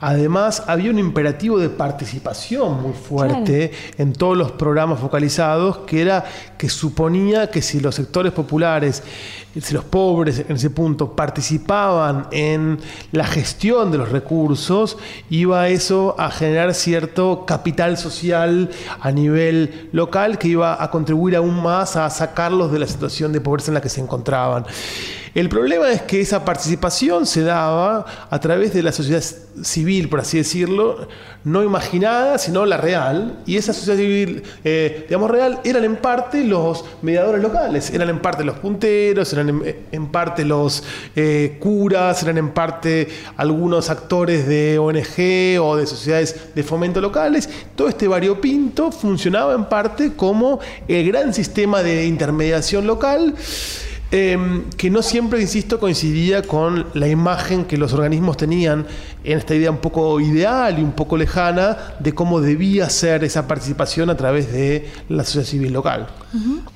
[0.02, 6.24] Además, había un imperativo de participación muy fuerte en todos los programas focalizados, que era
[6.58, 9.04] que suponía que si los sectores populares,
[9.60, 12.80] si los pobres en ese punto participaban en
[13.12, 14.98] la gestión de los recursos,
[15.30, 18.70] iba eso a generar cierto capital social
[19.02, 23.42] a nivel local que iba a contribuir aún más a sacarlos de la situación de
[23.42, 24.66] pobreza en la que se encontraban.
[25.40, 29.24] El problema es que esa participación se daba a través de la sociedad
[29.64, 31.08] civil, por así decirlo,
[31.46, 33.40] no imaginada, sino la real.
[33.46, 38.20] Y esa sociedad civil, eh, digamos, real, eran en parte los mediadores locales, eran en
[38.20, 39.64] parte los punteros, eran
[39.94, 40.84] en, parte los
[41.16, 47.50] eh, curas, eran en parte algunos actores de ONG o de sociedades de fomento locales.
[47.78, 53.36] Todo este variopinto funcionaba en parte como el gran sistema de intermediación local.
[54.12, 58.88] Em, que no siempre, insisto, coincidía con la imagen que los organismos tenían
[59.24, 63.48] en esta idea un poco ideal y un poco lejana de cómo debía ser esa
[63.48, 66.08] participación a través de la sociedad civil local.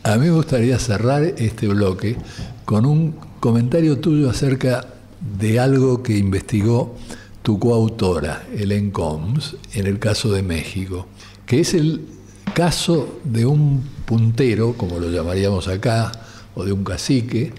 [0.03, 2.17] A mí me gustaría cerrar este bloque
[2.65, 4.86] con un comentario tuyo acerca
[5.19, 6.95] de algo que investigó
[7.41, 11.07] tu coautora, Helen Combs, en el caso de México,
[11.47, 12.05] que es el
[12.53, 16.11] caso de un puntero, como lo llamaríamos acá,
[16.56, 17.54] o de un cacique,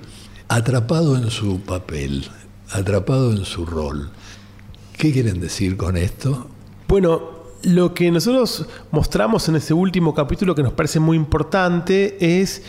[0.48, 2.26] atrapado en su papel,
[2.70, 4.10] atrapado en su rol.
[4.96, 6.48] ¿Qué quieren decir con esto?
[6.88, 12.62] Bueno, lo que nosotros mostramos en este último capítulo que nos parece muy importante es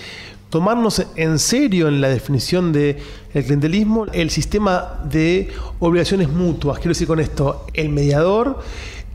[0.49, 2.97] tomarnos en serio en la definición del
[3.33, 5.49] el clientelismo el sistema de
[5.79, 6.77] obligaciones mutuas.
[6.77, 8.59] Quiero decir con esto, el mediador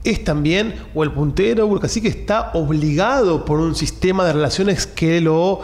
[0.03, 4.87] es también, o el puntero o el cacique está obligado por un sistema de relaciones
[4.87, 5.61] que lo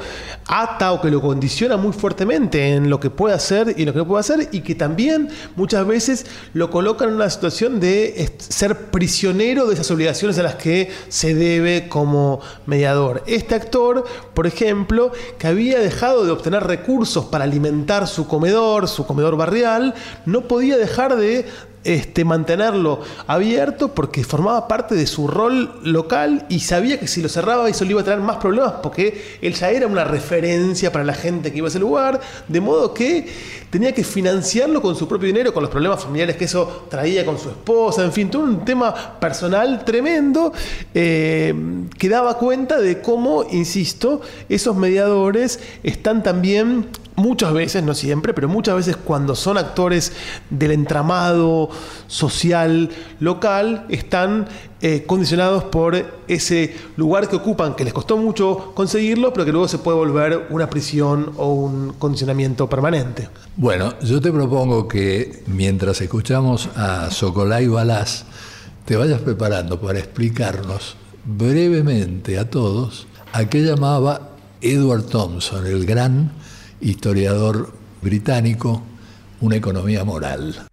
[0.47, 3.99] ata o que lo condiciona muy fuertemente en lo que puede hacer y lo que
[3.99, 8.91] no puede hacer y que también muchas veces lo coloca en una situación de ser
[8.91, 13.23] prisionero de esas obligaciones a las que se debe como mediador.
[13.27, 19.07] Este actor, por ejemplo, que había dejado de obtener recursos para alimentar su comedor, su
[19.07, 19.95] comedor barrial,
[20.27, 21.47] no podía dejar de
[21.87, 27.29] este, mantenerlo abierto porque formaba parte de su rol local y sabía que si lo
[27.29, 31.05] cerraba eso le iba a traer más problemas porque él ya era una referencia para
[31.05, 33.29] la gente que iba a ese lugar, de modo que
[33.71, 37.39] tenía que financiarlo con su propio dinero, con los problemas familiares que eso traía con
[37.39, 40.53] su esposa, en fin, todo un tema personal tremendo
[40.93, 41.55] eh,
[41.97, 48.49] que daba cuenta de cómo, insisto, esos mediadores están también muchas veces, no siempre, pero
[48.49, 50.13] muchas veces cuando son actores
[50.51, 51.71] del entramado
[52.07, 54.47] social local, están
[54.81, 55.97] eh, condicionados por
[56.29, 60.47] ese lugar que ocupan, que les costó mucho conseguirlo, pero que luego se puede volver
[60.51, 63.29] una prisión o un condicionamiento permanente.
[63.57, 68.27] Bueno, yo te propongo que mientras escuchamos a Socolay Balás,
[68.85, 76.31] te vayas preparando para explicarnos brevemente a todos a qué llamaba Edward Thompson, el gran
[76.81, 77.73] historiador
[78.03, 78.83] británico,
[79.41, 80.67] una economía moral.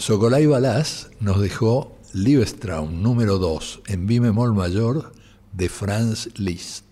[0.00, 5.12] Socolay Balás nos dejó Liebestraum número 2 en mi bemol mayor
[5.52, 6.86] de Franz Liszt.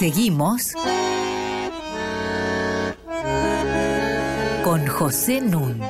[0.00, 0.72] Seguimos
[4.64, 5.80] con José Nun.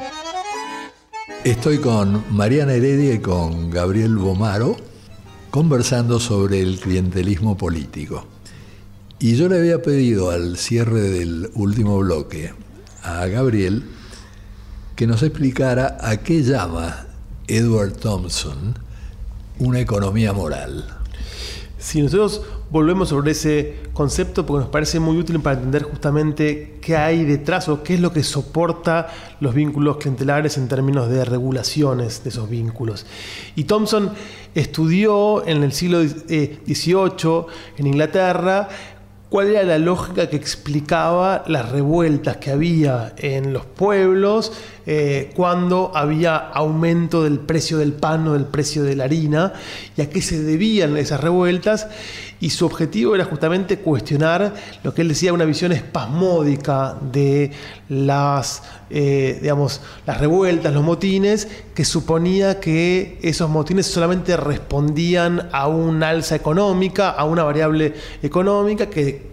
[1.45, 4.90] Estoy con Mariana Heredia y con Gabriel Bomaro
[5.51, 8.27] conversando sobre el clientelismo político.
[9.19, 12.55] Y yo le había pedido al cierre del último bloque
[13.03, 13.85] a Gabriel
[14.97, 17.07] que nos explicara a qué llama
[17.49, 18.79] Edward Thompson
[19.59, 20.87] una economía moral.
[21.79, 26.97] Si nosotros volvemos sobre ese concepto porque nos parece muy útil para entender justamente qué
[26.97, 29.09] hay detrás o qué es lo que soporta
[29.41, 33.07] los vínculos clientelares en términos de regulaciones de esos vínculos.
[33.57, 34.11] Y Thompson
[34.55, 37.47] estudió en el siglo XVIII eh,
[37.79, 38.69] en Inglaterra
[39.31, 44.53] cuál era la lógica que explicaba las revueltas que había en los pueblos
[44.87, 49.53] eh, cuando había aumento del precio del pan o del precio de la harina
[49.97, 51.89] y a qué se debían esas revueltas
[52.41, 57.51] y su objetivo era justamente cuestionar lo que él decía una visión espasmódica de
[57.91, 65.69] las, eh, digamos, las revueltas, los motines, que suponía que esos motines solamente respondían a
[65.69, 69.31] un alza económica, a una variable económica que,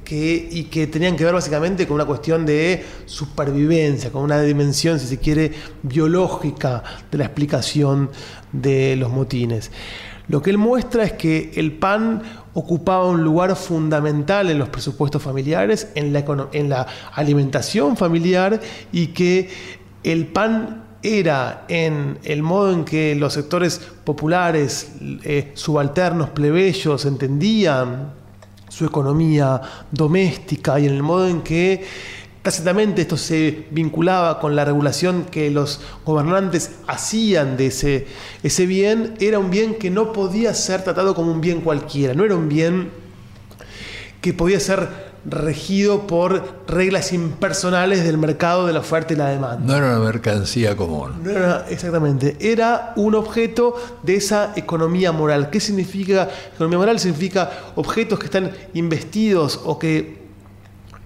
[0.51, 5.07] y que tenían que ver básicamente con una cuestión de supervivencia, con una dimensión, si
[5.07, 5.36] se quiere,
[5.83, 8.09] biológica de la explicación
[8.51, 9.71] de los motines.
[10.27, 12.21] Lo que él muestra es que el pan
[12.53, 18.59] ocupaba un lugar fundamental en los presupuestos familiares, en la, en la alimentación familiar
[18.91, 19.49] y que
[20.03, 24.91] el pan era en el modo en que los sectores populares,
[25.23, 28.13] eh, subalternos, plebeyos, entendían
[28.67, 29.61] su economía
[29.91, 31.85] doméstica y en el modo en que
[32.47, 38.07] Tácitamente esto se vinculaba con la regulación que los gobernantes hacían de ese,
[38.41, 39.15] ese bien.
[39.19, 42.47] Era un bien que no podía ser tratado como un bien cualquiera, no era un
[42.47, 42.89] bien
[44.21, 44.87] que podía ser
[45.25, 49.59] regido por reglas impersonales del mercado de la oferta y la demanda.
[49.65, 51.21] No era una mercancía común.
[51.21, 52.37] No era, exactamente.
[52.39, 55.49] Era un objeto de esa economía moral.
[55.49, 56.99] ¿Qué significa economía moral?
[56.99, 60.16] Significa objetos que están investidos o que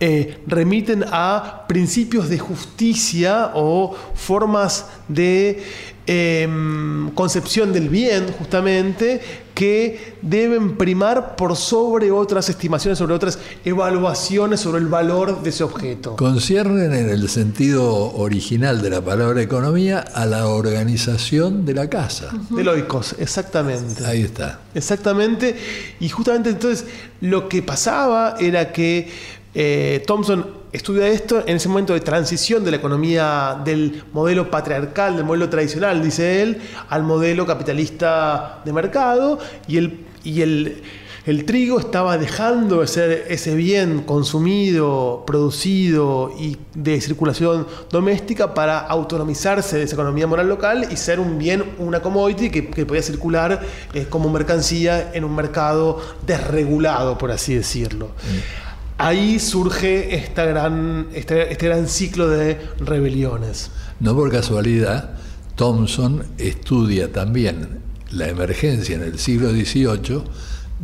[0.03, 5.61] eh, remiten a principios de justicia o formas de
[6.07, 9.21] em, concepción del bien, justamente,
[9.53, 15.63] que deben primar por sobre otras estimaciones, sobre otras evaluaciones sobre el valor de ese
[15.63, 16.15] objeto.
[16.15, 22.31] Conciernen en el sentido original de la palabra economía a la organización de la casa.
[22.49, 24.03] De loicos, exactamente.
[24.03, 24.61] Ahí está.
[24.73, 25.55] Exactamente.
[25.99, 26.87] Y justamente entonces
[27.19, 32.71] lo que pasaba era que eh, Thompson estudia esto en ese momento de transición de
[32.71, 39.39] la economía del modelo patriarcal, del modelo tradicional, dice él, al modelo capitalista de mercado
[39.67, 40.81] y el, y el,
[41.25, 48.79] el trigo estaba dejando de ser ese bien consumido, producido y de circulación doméstica para
[48.79, 53.61] autonomizarse de esa economía moral local y ser un bien, una commodity que, podía circular
[53.93, 58.07] eh, como mercancía en un mercado desregulado, por así decirlo.
[58.07, 58.70] Mm
[59.01, 63.71] ahí surge esta gran, este, este, gran ciclo de rebeliones.
[63.99, 65.15] No por casualidad,
[65.55, 67.79] Thompson estudia también
[68.11, 70.23] la emergencia en el siglo XVIII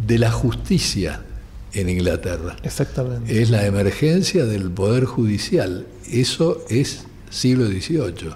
[0.08, 1.22] de la justicia
[1.74, 2.56] en Inglaterra.
[2.64, 3.42] Exactamente.
[3.42, 5.86] Es la emergencia del poder judicial.
[6.12, 8.32] Eso es siglo XVIII.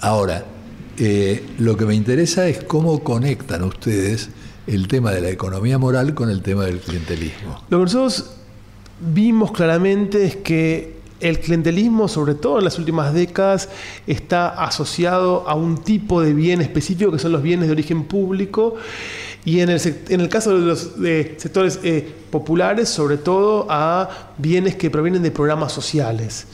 [0.00, 0.44] Ahora,
[0.98, 4.30] eh, lo que me interesa es cómo conectan ustedes
[4.66, 7.62] el tema de la economía moral con el tema del clientelismo.
[7.68, 8.36] Lo que nosotros
[9.00, 13.68] vimos claramente es que el clientelismo, sobre todo en las últimas décadas,
[14.06, 18.74] está asociado a un tipo de bien específico que son los bienes de origen público
[19.44, 20.90] y en el, en el caso de los
[21.38, 26.46] sectores eh, populares, sobre todo a bienes que provienen de programas sociales.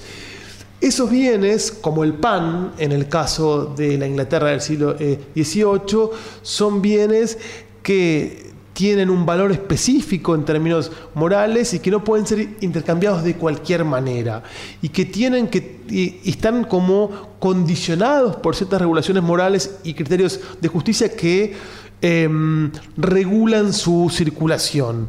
[0.81, 6.09] Esos bienes, como el pan, en el caso de la Inglaterra del siglo XVIII, eh,
[6.43, 7.39] son bienes
[7.83, 8.42] que
[8.73, 13.85] tienen un valor específico en términos morales y que no pueden ser intercambiados de cualquier
[13.85, 14.43] manera
[14.81, 21.15] y que tienen que están como condicionados por ciertas regulaciones morales y criterios de justicia
[21.15, 21.55] que
[22.01, 25.09] em, regulan su circulación.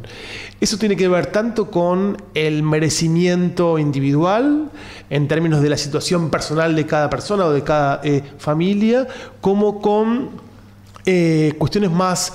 [0.60, 4.70] Eso tiene que ver tanto con el merecimiento individual,
[5.10, 9.06] en términos de la situación personal de cada persona o de cada eh, familia,
[9.40, 10.30] como con
[11.06, 12.32] eh, cuestiones más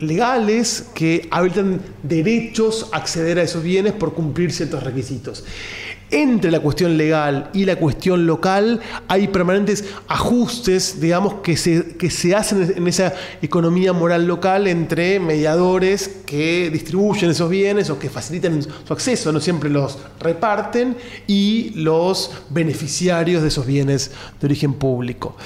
[0.00, 5.44] legales que habilitan derechos a acceder a esos bienes por cumplir ciertos requisitos
[6.10, 12.10] entre la cuestión legal y la cuestión local hay permanentes ajustes, digamos, que se, que
[12.10, 18.10] se hacen en esa economía moral local entre mediadores que distribuyen esos bienes o que
[18.10, 20.96] facilitan su acceso, no siempre los reparten,
[21.26, 25.36] y los beneficiarios de esos bienes de origen público.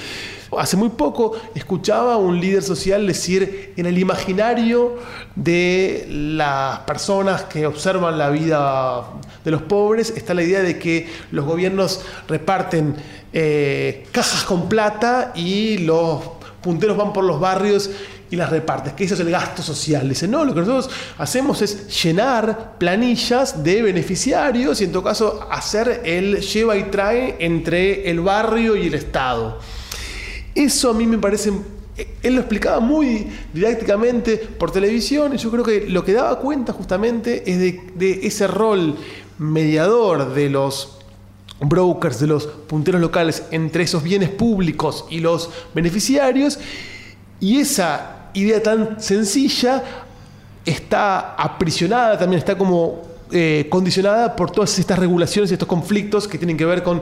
[0.57, 4.97] Hace muy poco escuchaba a un líder social decir en el imaginario
[5.35, 9.05] de las personas que observan la vida
[9.43, 12.95] de los pobres está la idea de que los gobiernos reparten
[13.31, 16.21] eh, cajas con plata y los
[16.61, 17.91] punteros van por los barrios
[18.31, 20.09] y las reparten, que eso es el gasto social.
[20.09, 20.89] Dice, no, lo que nosotros
[21.19, 27.35] hacemos es llenar planillas de beneficiarios y en todo caso hacer el lleva y trae
[27.39, 29.59] entre el barrio y el Estado.
[30.55, 31.51] Eso a mí me parece,
[32.23, 36.71] él lo explicaba muy didácticamente por televisión y yo creo que lo que daba cuenta
[36.71, 38.95] justamente es de, ese rol
[39.37, 40.97] mediador de los
[41.59, 46.57] brokers, de los punteros locales entre esos bienes públicos y los beneficiarios
[47.41, 49.83] y esa idea tan sencilla
[50.65, 53.01] está aprisionada, también está como
[53.31, 57.01] eh, condicionada por todas estas regulaciones y estos conflictos que tienen que ver con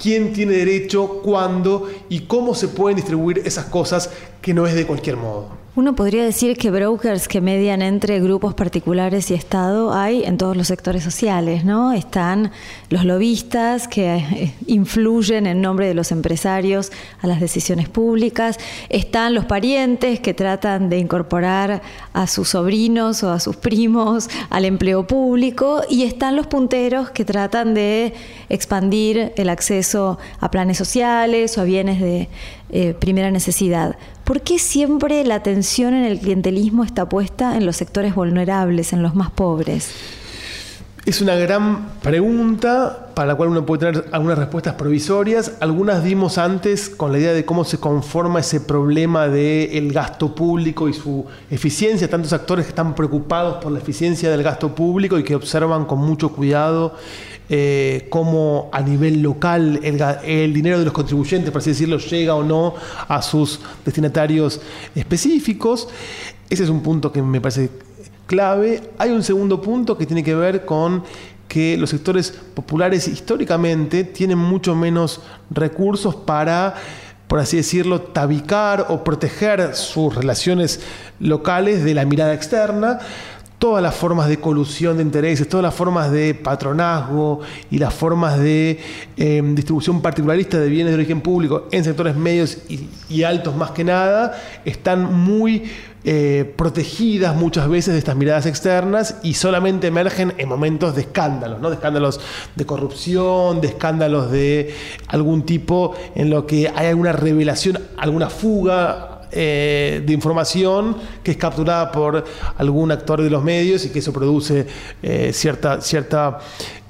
[0.00, 4.86] quién tiene derecho, cuándo y cómo se pueden distribuir esas cosas que no es de
[4.86, 5.48] cualquier modo.
[5.76, 10.56] Uno podría decir que brokers que median entre grupos particulares y Estado hay en todos
[10.56, 11.92] los sectores sociales, ¿no?
[11.92, 12.50] Están
[12.88, 16.90] los lobistas que eh, influyen en nombre de los empresarios
[17.22, 18.58] a las decisiones públicas,
[18.88, 21.82] están los parientes que tratan de incorporar
[22.14, 27.24] a sus sobrinos o a sus primos al empleo público y están los punteros que
[27.24, 28.12] tratan de
[28.48, 32.28] expandir el acceso a planes sociales o a bienes de
[32.72, 33.96] eh, primera necesidad.
[34.24, 39.02] ¿Por qué siempre la atención en el clientelismo está puesta en los sectores vulnerables, en
[39.02, 39.92] los más pobres?
[41.06, 45.54] Es una gran pregunta para la cual uno puede tener algunas respuestas provisorias.
[45.60, 50.88] Algunas dimos antes con la idea de cómo se conforma ese problema del gasto público
[50.88, 52.08] y su eficiencia.
[52.08, 55.98] Tantos actores que están preocupados por la eficiencia del gasto público y que observan con
[56.00, 56.94] mucho cuidado
[57.52, 62.44] eh, cómo a nivel local el, dinero de los contribuyentes, por así decirlo, llega o
[62.44, 62.74] no
[63.08, 64.60] a sus destinatarios
[64.94, 65.88] específicos.
[66.48, 67.68] Ese es un punto que me parece
[68.26, 68.92] clave.
[68.98, 71.02] Hay un segundo punto que tiene que ver con
[71.48, 75.20] que los sectores populares históricamente tienen mucho menos
[75.50, 76.76] recursos para
[77.26, 80.80] por así decirlo, tabicar o proteger sus relaciones
[81.20, 82.98] locales de la mirada externa
[83.60, 87.40] todas las formas de colusión de intereses, todas las formas de patronazgo
[87.70, 88.80] y las formas de
[89.18, 92.56] em, distribución particularista de bienes de origen público en sectores medios
[93.10, 94.32] y, altos más que nada,
[94.64, 95.64] están muy
[96.04, 101.60] eh, protegidas muchas veces de estas miradas externas y solamente emergen en momentos de escándalos,
[101.60, 101.68] ¿no?
[101.68, 102.18] de escándalos
[102.56, 104.74] de corrupción, de escándalos de
[105.08, 111.36] algún tipo en lo que hay alguna revelación, alguna fuga eh, de información que es
[111.36, 112.24] capturada por
[112.58, 114.66] algún actor de los medios y que eso produce
[115.02, 116.38] eh, cierta, cierta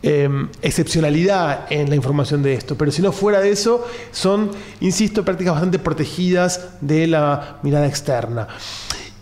[0.02, 2.76] em, excepcionalidad en la información de esto.
[2.76, 8.48] Pero si no fuera de eso, son, insisto, prácticas bastante protegidas de la mirada externa.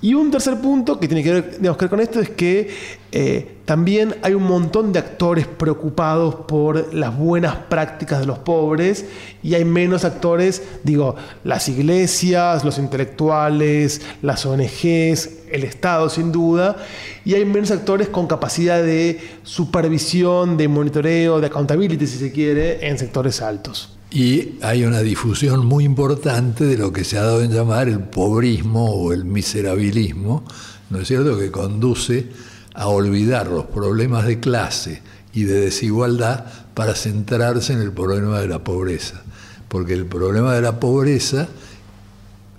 [0.01, 2.71] Y un tercer punto que tiene que ver, con esto es que
[3.11, 9.07] eh, también hay un montón de actores preocupados por las buenas prácticas de los pobres
[9.43, 16.77] y hay menos actores, digo, las iglesias, los intelectuales, las ONGs, el Estado sin duda,
[17.25, 22.87] y hay menos actores con capacidad de supervisión, de monitoreo, de accountability si se quiere,
[22.87, 23.98] en sectores altos.
[24.11, 28.01] Y hay una difusión muy importante de lo que se ha dado en llamar el
[28.01, 30.45] pobrismo o el miserabilismo,
[30.89, 32.27] ¿no es cierto?, que conduce
[32.75, 35.03] a olvidar los problemas de clase
[35.35, 39.23] y de desigualdad para centrarse en el problema de la pobreza.
[39.69, 41.49] Porque el problema de la pobreza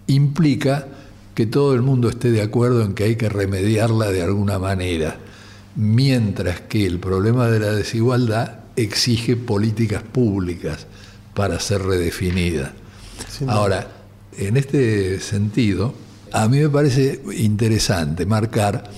[0.06, 0.88] implica
[1.34, 5.18] que todo el mundo esté de acuerdo en que hay que remediarla de alguna manera,
[5.76, 10.86] mientras que el problema de la desigualdad exige políticas públicas
[11.34, 12.74] para ser redefinida.
[13.48, 13.88] Ahora,
[14.38, 15.94] en este sentido,
[16.32, 18.90] a mí me parece interesante marcar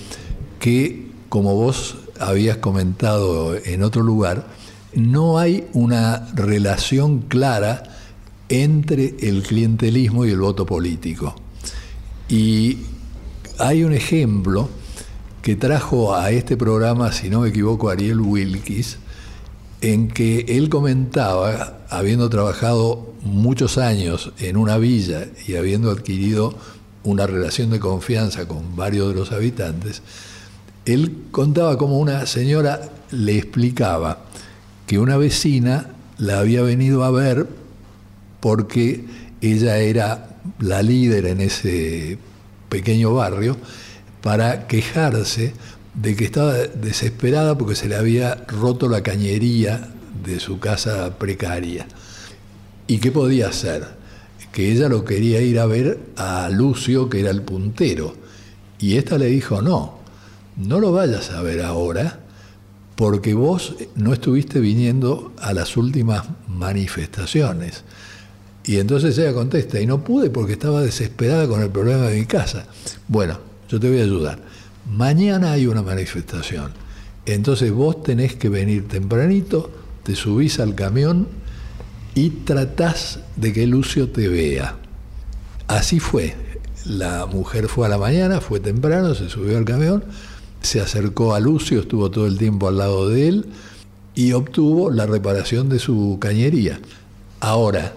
[0.58, 4.46] que, como vos habías comentado en otro lugar,
[4.94, 7.82] no hay una relación clara
[8.48, 11.34] entre el clientelismo y el voto político.
[12.28, 12.78] Y
[13.58, 14.68] hay un ejemplo
[15.40, 18.98] que trajo a este programa, si no me equivoco, Ariel Wilkis,
[19.82, 26.54] en que él comentaba, habiendo trabajado muchos años en una villa y habiendo adquirido
[27.02, 30.02] una relación de confianza con varios de los habitantes,
[30.86, 32.80] él contaba como una señora
[33.10, 34.20] le explicaba
[34.86, 37.48] que una vecina la había venido a ver
[38.40, 39.04] porque
[39.40, 42.18] ella era la líder en ese
[42.68, 43.56] pequeño barrio
[44.22, 45.52] para quejarse
[45.94, 49.88] de que estaba desesperada porque se le había roto la cañería
[50.24, 51.86] de su casa precaria.
[52.86, 53.86] ¿Y qué podía hacer?
[54.52, 58.14] Que ella lo quería ir a ver a Lucio, que era el puntero.
[58.78, 59.98] Y esta le dijo, no,
[60.56, 62.20] no lo vayas a ver ahora,
[62.96, 67.84] porque vos no estuviste viniendo a las últimas manifestaciones.
[68.64, 72.26] Y entonces ella contesta, y no pude porque estaba desesperada con el problema de mi
[72.26, 72.66] casa.
[73.08, 73.38] Bueno,
[73.68, 74.38] yo te voy a ayudar.
[74.90, 76.72] Mañana hay una manifestación.
[77.26, 79.70] Entonces vos tenés que venir tempranito,
[80.02, 81.28] te subís al camión
[82.14, 84.76] y tratás de que Lucio te vea.
[85.68, 86.34] Así fue.
[86.84, 90.04] La mujer fue a la mañana, fue temprano, se subió al camión,
[90.62, 93.46] se acercó a Lucio, estuvo todo el tiempo al lado de él
[94.14, 96.80] y obtuvo la reparación de su cañería.
[97.38, 97.92] Ahora,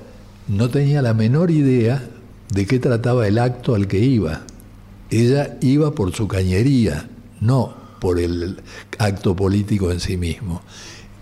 [0.48, 2.08] no tenía la menor idea
[2.54, 4.42] de qué trataba el acto al que iba.
[5.10, 7.10] Ella iba por su cañería,
[7.42, 8.62] no por el
[8.98, 10.62] acto político en sí mismo.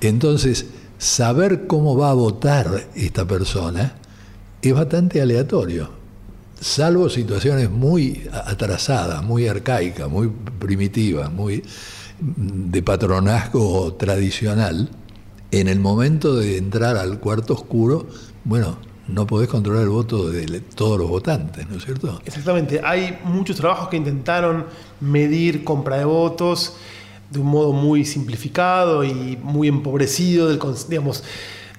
[0.02, 0.66] Entonces,
[0.98, 3.96] saber cómo va a votar esta persona
[4.62, 5.90] es bastante aleatorio,
[6.60, 11.64] salvo situaciones muy atrasadas, muy arcaicas, muy primitivas, muy
[12.20, 14.90] de patronazgo tradicional.
[15.52, 18.08] En el momento de entrar al cuarto oscuro,
[18.46, 18.78] bueno,
[19.08, 22.22] no podés controlar el voto de todos los votantes, ¿no es cierto?
[22.26, 22.82] Exactamente.
[22.84, 24.66] Hay muchos trabajos que intentaron
[25.02, 26.78] medir compra de votos
[27.30, 31.24] de un modo muy simplificado y muy empobrecido del, digamos,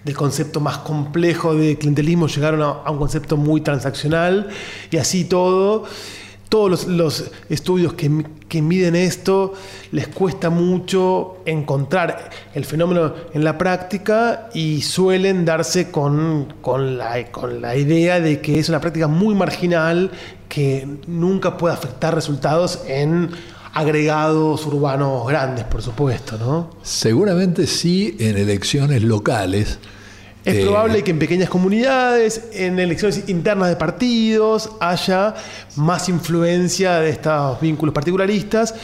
[0.05, 4.49] del concepto más complejo de clientelismo, llegaron a un concepto muy transaccional
[4.91, 5.85] y así todo
[6.55, 9.55] todos los, estudios que, miden esto
[9.91, 16.55] les cuesta mucho encontrar el fenómeno en la práctica y suelen darse con,
[16.97, 20.13] la, con la idea de que es una práctica muy marginal
[20.49, 23.31] que nunca puede afectar resultados en
[23.73, 26.71] agregados urbanos grandes, por supuesto, ¿no?
[26.85, 29.81] Seguramente sí en elecciones locales,
[30.45, 35.35] es eh, probable que en pequeñas comunidades, en elecciones internas de partidos, haya
[35.77, 38.75] más influencia de estos vínculos particularistas,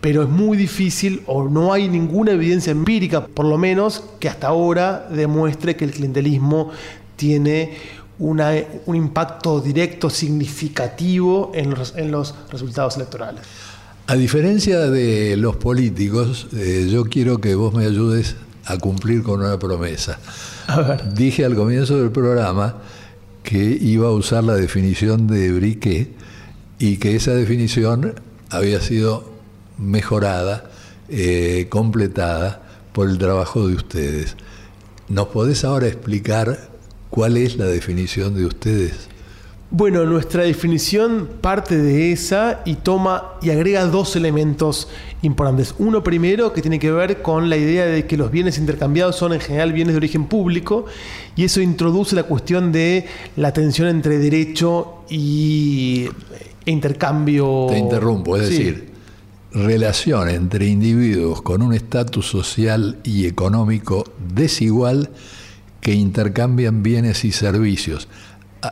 [0.00, 4.48] pero es muy difícil o no hay ninguna evidencia empírica, por lo menos, que hasta
[4.48, 6.70] ahora demuestre que el clientelismo
[7.16, 7.76] tiene
[8.18, 11.70] un impacto directo significativo en
[12.10, 13.42] los, resultados electorales.
[14.06, 18.36] A diferencia de los políticos, eh, yo quiero que vos me ayudes
[18.66, 20.18] a cumplir con una promesa.
[21.14, 22.76] Dije al comienzo del programa
[23.42, 26.10] que iba a usar la definición de Briquet
[26.78, 28.14] y que esa definición
[28.50, 29.30] había sido
[29.78, 30.70] mejorada,
[31.08, 32.62] eh, completada
[32.92, 34.36] por el trabajo de ustedes.
[35.08, 36.70] ¿Nos podés ahora explicar
[37.10, 39.09] cuál es la definición de ustedes?
[39.72, 44.88] Bueno, nuestra definición parte de esa y toma y agrega dos elementos
[45.22, 45.76] importantes.
[45.78, 49.32] Uno primero que tiene que ver con la idea de que los bienes intercambiados son
[49.32, 50.86] en general bienes de origen público
[51.36, 53.06] y eso introduce la cuestión de
[53.36, 56.08] la tensión entre derecho y
[56.66, 57.66] e intercambio.
[57.70, 58.90] Te interrumpo, es decir,
[59.52, 64.04] relación entre individuos con un estatus social y económico
[64.34, 65.10] desigual
[65.80, 68.08] que intercambian bienes y servicios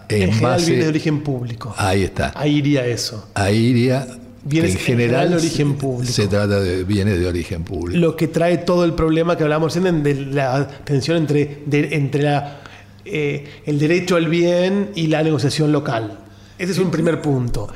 [0.09, 1.75] en, general viene de origen público.
[1.77, 2.33] Ahí está.
[2.35, 3.29] Ahí iría eso.
[3.35, 4.07] Ahí iría
[4.45, 6.13] bienes en general, de origen público.
[6.13, 7.99] Se trata de bienes de origen público.
[7.99, 12.61] Lo que trae todo el problema que hablamos recién de la tensión entre, entre la,
[13.05, 16.19] eh, el derecho al bien y la negociación local.
[16.59, 17.69] Ese es un primer punto.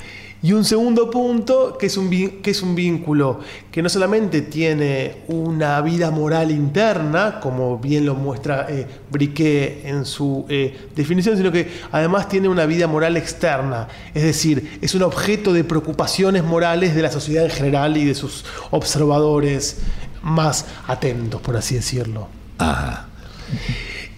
[0.44, 3.38] Y un segundo punto, que es un, que es un vínculo
[3.70, 10.04] que no solamente tiene una vida moral interna, como bien lo muestra eh, Briquet en
[10.04, 13.86] su eh, definición, sino que además tiene una vida moral externa.
[14.12, 18.16] Es decir, es un objeto de preocupaciones morales de la sociedad en general y de
[18.16, 19.78] sus observadores
[20.22, 22.26] más atentos, por así decirlo.
[22.58, 23.06] Ajá.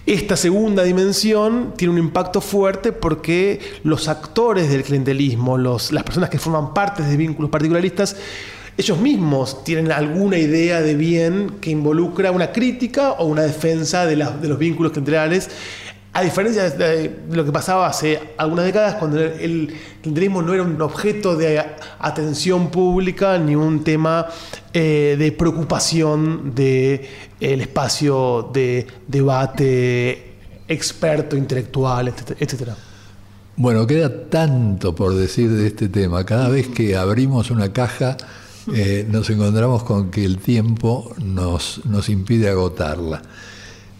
[0.07, 6.39] Esta segunda dimensión tiene un impacto fuerte porque los actores del clientelismo, las personas que
[6.39, 8.15] forman parte de vínculos particularistas,
[8.77, 14.17] ellos mismos tienen alguna idea de bien que involucra una crítica o una defensa de,
[14.17, 15.49] los vínculos clientelares
[16.17, 20.81] a diferencia de lo que pasaba hace algunas décadas, cuando el clientelismo no era un
[20.81, 21.61] objeto de
[21.99, 24.29] atención pública ni un tema
[24.73, 27.01] eh, de preocupación del
[27.41, 30.35] el espacio de debate
[30.69, 32.71] experto, intelectual, etc.
[33.57, 36.25] Bueno, queda tanto por decir de este tema.
[36.25, 38.17] Cada vez que abrimos una caja
[38.73, 43.21] eh, nos encontramos con que el tiempo nos, nos impide agotarla.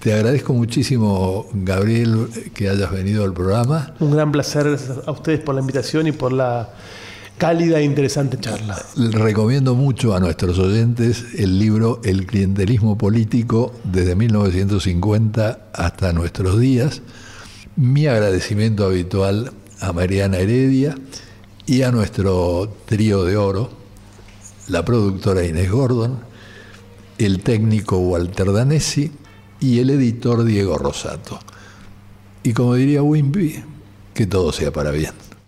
[0.05, 3.95] Te agradezco muchísimo, Gabriel, que hayas venido al programa.
[4.01, 6.75] Un gran placer a ustedes por la invitación y por la
[7.39, 8.77] cálida e interesante charla.
[8.97, 17.01] Recomiendo mucho a nuestros oyentes el libro El clientelismo político desde 1950 hasta nuestros días.
[17.75, 20.97] Mi agradecimiento habitual a Mariana Heredia
[21.65, 23.71] y a nuestro trío de oro,
[24.69, 26.19] la productora Inés Gordon,
[27.17, 29.11] el técnico Walter Danesi
[29.61, 31.39] y el editor Diego Rosato.
[32.43, 33.63] Y como diría Wimpy,
[34.13, 35.13] que todo sea para bien.